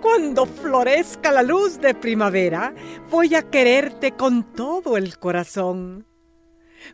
Cuando 0.00 0.46
florezca 0.46 1.32
la 1.32 1.42
luz 1.42 1.80
de 1.80 1.94
primavera, 1.94 2.74
voy 3.10 3.34
a 3.34 3.42
quererte 3.42 4.12
con 4.12 4.52
todo 4.54 4.96
el 4.96 5.18
corazón. 5.18 6.06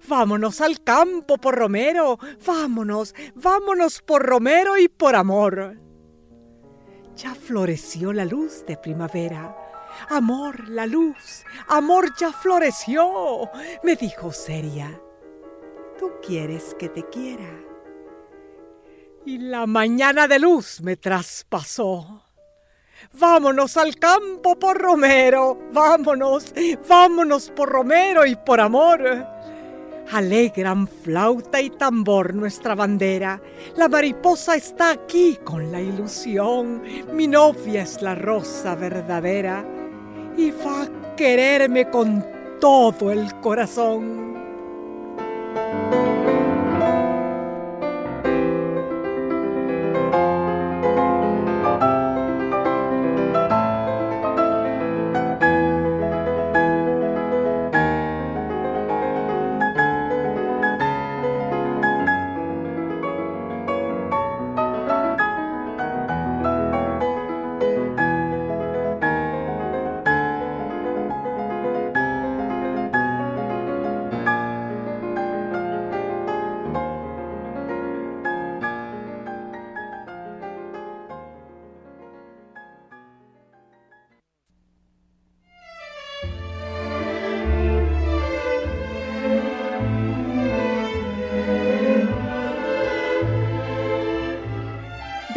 Vámonos 0.09 0.61
al 0.61 0.83
campo 0.83 1.37
por 1.39 1.57
Romero, 1.57 2.19
vámonos, 2.47 3.15
vámonos 3.35 4.01
por 4.01 4.23
Romero 4.23 4.79
y 4.79 4.89
por 4.89 5.15
amor. 5.15 5.79
Ya 7.17 7.35
floreció 7.35 8.13
la 8.13 8.25
luz 8.25 8.65
de 8.67 8.77
primavera, 8.77 9.55
Amor, 10.09 10.69
la 10.69 10.87
luz, 10.87 11.45
amor 11.69 12.13
ya 12.19 12.33
floreció, 12.33 13.51
me 13.83 13.97
dijo 13.97 14.33
seria. 14.33 15.01
Tú 15.99 16.11
quieres 16.27 16.75
que 16.79 16.89
te 16.89 17.05
quiera. 17.09 17.62
Y 19.25 19.39
la 19.39 19.67
mañana 19.67 20.27
de 20.27 20.41
luz 20.41 20.81
me 20.81 20.97
traspasó. 20.97 22.23
Vámonos 23.13 23.77
al 23.77 23.97
campo 23.97 24.59
por 24.59 24.79
Romero, 24.79 25.59
vámonos, 25.73 26.53
vámonos 26.89 27.51
por 27.51 27.69
Romero 27.69 28.27
y 28.27 28.35
por 28.35 28.61
amor. 28.61 29.27
Alegran 30.11 30.89
flauta 30.89 31.61
y 31.61 31.71
tambor 31.71 32.35
nuestra 32.35 32.75
bandera. 32.75 33.41
La 33.77 33.89
mariposa 33.89 34.57
está 34.57 34.91
aquí 34.91 35.39
con 35.45 35.71
la 35.71 35.81
ilusión. 35.81 36.83
Mi 37.13 37.29
novia 37.29 37.83
es 37.83 38.03
la 38.03 38.17
rosa 38.17 38.75
verdadera 38.75 39.65
y 40.37 40.51
va 40.51 40.83
a 40.83 41.15
quererme 41.17 41.89
con 41.91 42.27
todo 42.61 43.13
el 43.13 43.33
corazón. 43.41 44.42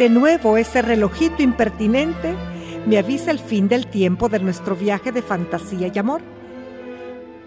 De 0.06 0.10
nuevo 0.10 0.56
ese 0.56 0.82
relojito 0.82 1.42
impertinente 1.42 2.36
me 2.86 2.96
avisa 2.96 3.32
el 3.32 3.40
fin 3.40 3.66
del 3.66 3.88
tiempo 3.88 4.28
de 4.28 4.38
nuestro 4.38 4.76
viaje 4.76 5.10
de 5.10 5.20
fantasía 5.20 5.90
y 5.92 5.98
amor. 5.98 6.22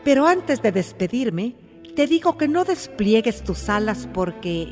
Pero 0.04 0.28
antes 0.28 0.62
de 0.62 0.74
despedirme, 0.74 1.56
te 1.95 2.06
digo 2.06 2.38
que 2.38 2.50
no 2.50 2.65
despliegues 2.65 3.45
tus 3.45 3.69
alas 3.69 4.10
porque 4.13 4.67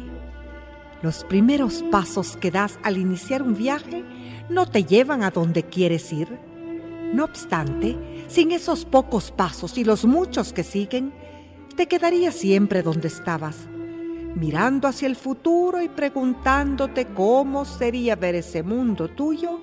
los 1.01 1.23
primeros 1.23 1.81
pasos 1.89 2.35
que 2.35 2.51
das 2.51 2.77
al 2.83 2.97
iniciar 2.97 3.41
un 3.41 3.55
viaje 3.55 4.03
no 4.49 4.65
te 4.65 4.83
llevan 4.83 5.23
a 5.23 5.31
donde 5.31 5.63
quieres 5.63 6.11
ir. 6.11 6.27
No 7.13 7.23
obstante, 7.23 7.95
sin 8.27 8.51
esos 8.51 8.83
pocos 8.83 9.31
pasos 9.31 9.77
y 9.77 9.85
los 9.85 10.03
muchos 10.03 10.51
que 10.51 10.65
siguen, 10.65 11.13
te 11.77 11.87
quedarías 11.87 12.35
siempre 12.35 12.81
donde 12.81 13.07
estabas 13.07 13.69
mirando 14.37 14.87
hacia 14.87 15.07
el 15.07 15.15
futuro 15.15 15.81
y 15.81 15.89
preguntándote 15.89 17.07
cómo 17.07 17.65
sería 17.65 18.15
ver 18.15 18.35
ese 18.35 18.63
mundo 18.63 19.09
tuyo 19.09 19.61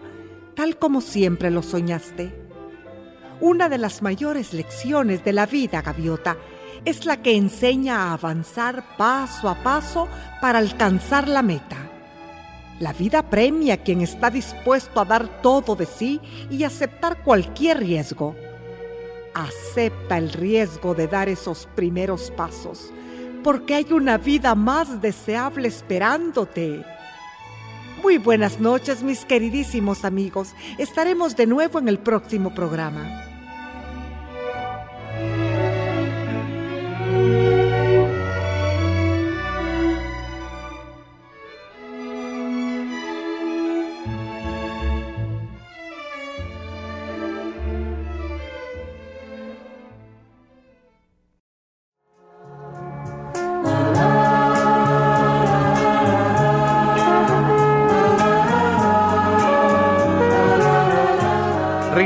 tal 0.54 0.78
como 0.78 1.00
siempre 1.00 1.50
lo 1.50 1.62
soñaste. 1.62 2.32
Una 3.40 3.68
de 3.68 3.78
las 3.78 4.02
mayores 4.02 4.52
lecciones 4.52 5.24
de 5.24 5.32
la 5.32 5.46
vida, 5.46 5.82
gaviota, 5.82 6.36
es 6.84 7.06
la 7.06 7.22
que 7.22 7.36
enseña 7.36 8.04
a 8.04 8.12
avanzar 8.14 8.96
paso 8.96 9.48
a 9.48 9.62
paso 9.62 10.08
para 10.40 10.58
alcanzar 10.58 11.28
la 11.28 11.42
meta. 11.42 11.76
La 12.80 12.92
vida 12.92 13.28
premia 13.30 13.74
a 13.74 13.76
quien 13.78 14.00
está 14.00 14.30
dispuesto 14.30 15.00
a 15.00 15.04
dar 15.04 15.40
todo 15.40 15.76
de 15.76 15.86
sí 15.86 16.20
y 16.50 16.64
aceptar 16.64 17.22
cualquier 17.22 17.78
riesgo. 17.78 18.34
Acepta 19.34 20.18
el 20.18 20.32
riesgo 20.32 20.94
de 20.94 21.08
dar 21.08 21.28
esos 21.28 21.68
primeros 21.74 22.30
pasos 22.32 22.92
porque 23.44 23.74
hay 23.74 23.92
una 23.92 24.18
vida 24.18 24.56
más 24.56 25.00
deseable 25.00 25.68
esperándote. 25.68 26.82
Muy 28.02 28.18
buenas 28.18 28.58
noches, 28.58 29.02
mis 29.02 29.24
queridísimos 29.24 30.04
amigos. 30.04 30.54
Estaremos 30.78 31.36
de 31.36 31.46
nuevo 31.46 31.78
en 31.78 31.88
el 31.88 31.98
próximo 31.98 32.54
programa. 32.54 33.22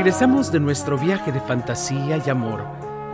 Regresamos 0.09 0.51
de 0.51 0.59
nuestro 0.59 0.97
viaje 0.97 1.31
de 1.31 1.39
fantasía 1.39 2.17
y 2.17 2.29
amor, 2.31 2.65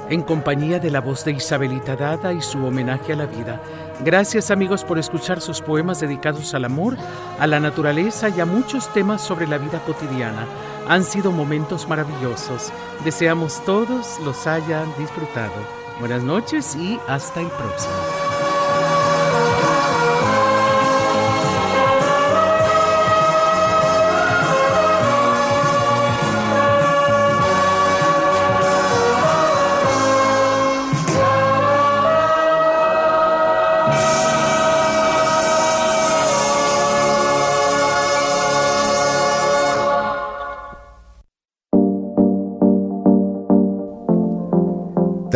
en 0.10 0.21
compañía 0.21 0.79
de 0.79 0.89
la 0.89 1.01
voz 1.01 1.25
de 1.25 1.34
Isabelita 1.34 1.97
Dada 1.97 2.31
y 2.31 2.41
su 2.41 2.65
homenaje 2.65 3.12
a 3.12 3.17
la 3.17 3.25
vida. 3.25 3.62
Gracias 3.99 4.49
amigos 4.49 4.86
por 4.86 4.97
escuchar 4.97 5.41
sus 5.41 5.60
poemas 5.60 5.99
dedicados 5.99 6.53
al 6.53 6.63
amor, 6.63 6.95
a 7.38 7.47
la 7.47 7.60
naturaleza 7.60 8.29
y 8.29 8.39
a 8.39 8.45
muchos 8.45 8.93
temas 8.93 9.21
sobre 9.21 9.45
la 9.45 9.58
vida 9.58 9.84
cotidiana. 9.86 10.47
Han 10.88 11.03
sido 11.03 11.34
momentos 11.34 11.86
maravillosos. 11.89 12.71
Deseamos 13.03 13.62
todos 13.65 14.17
los 14.23 14.47
hayan 14.47 14.88
disfrutado. 14.97 15.51
Buenas 15.99 16.23
noches 16.23 16.77
y 16.77 16.97
hasta 17.10 17.41
el 17.41 17.47
próximo. 17.47 18.05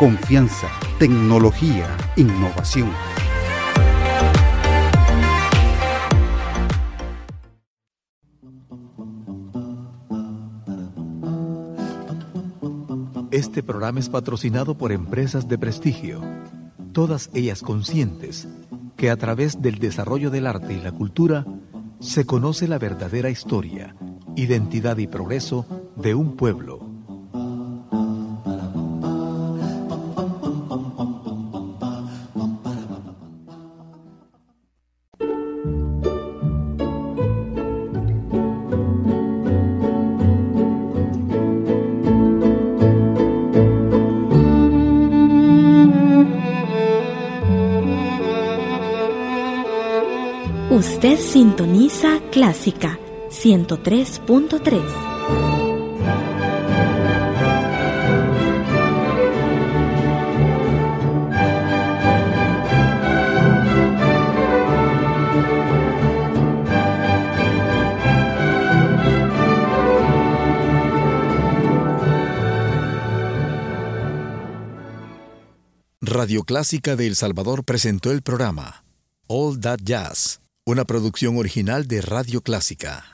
Confianza 0.00 0.66
tecnología, 0.98 1.94
innovación. 2.16 2.90
Este 13.30 13.62
programa 13.62 14.00
es 14.00 14.08
patrocinado 14.08 14.78
por 14.78 14.90
empresas 14.90 15.48
de 15.48 15.58
prestigio. 15.58 16.22
todas 16.92 17.28
ellas 17.34 17.60
conscientes 17.60 18.48
que 18.96 19.10
a 19.10 19.18
través 19.18 19.60
del 19.60 19.78
desarrollo 19.78 20.30
del 20.30 20.46
arte 20.46 20.72
y 20.72 20.80
la 20.80 20.92
cultura 20.92 21.44
se 22.00 22.24
conoce 22.24 22.68
la 22.68 22.78
verdadera 22.78 23.28
historia, 23.28 23.94
identidad 24.34 24.96
y 24.96 25.06
progreso 25.06 25.66
de 25.96 26.14
un 26.14 26.36
pueblo. 26.36 26.89
103.3. 53.42 54.82
Radio 76.02 76.42
Clásica 76.42 76.94
de 76.96 77.06
El 77.06 77.16
Salvador 77.16 77.64
presentó 77.64 78.10
el 78.10 78.20
programa 78.20 78.84
All 79.28 79.58
That 79.60 79.78
Jazz 79.82 80.40
una 80.70 80.84
producción 80.84 81.36
original 81.36 81.88
de 81.88 82.00
Radio 82.00 82.42
Clásica. 82.42 83.10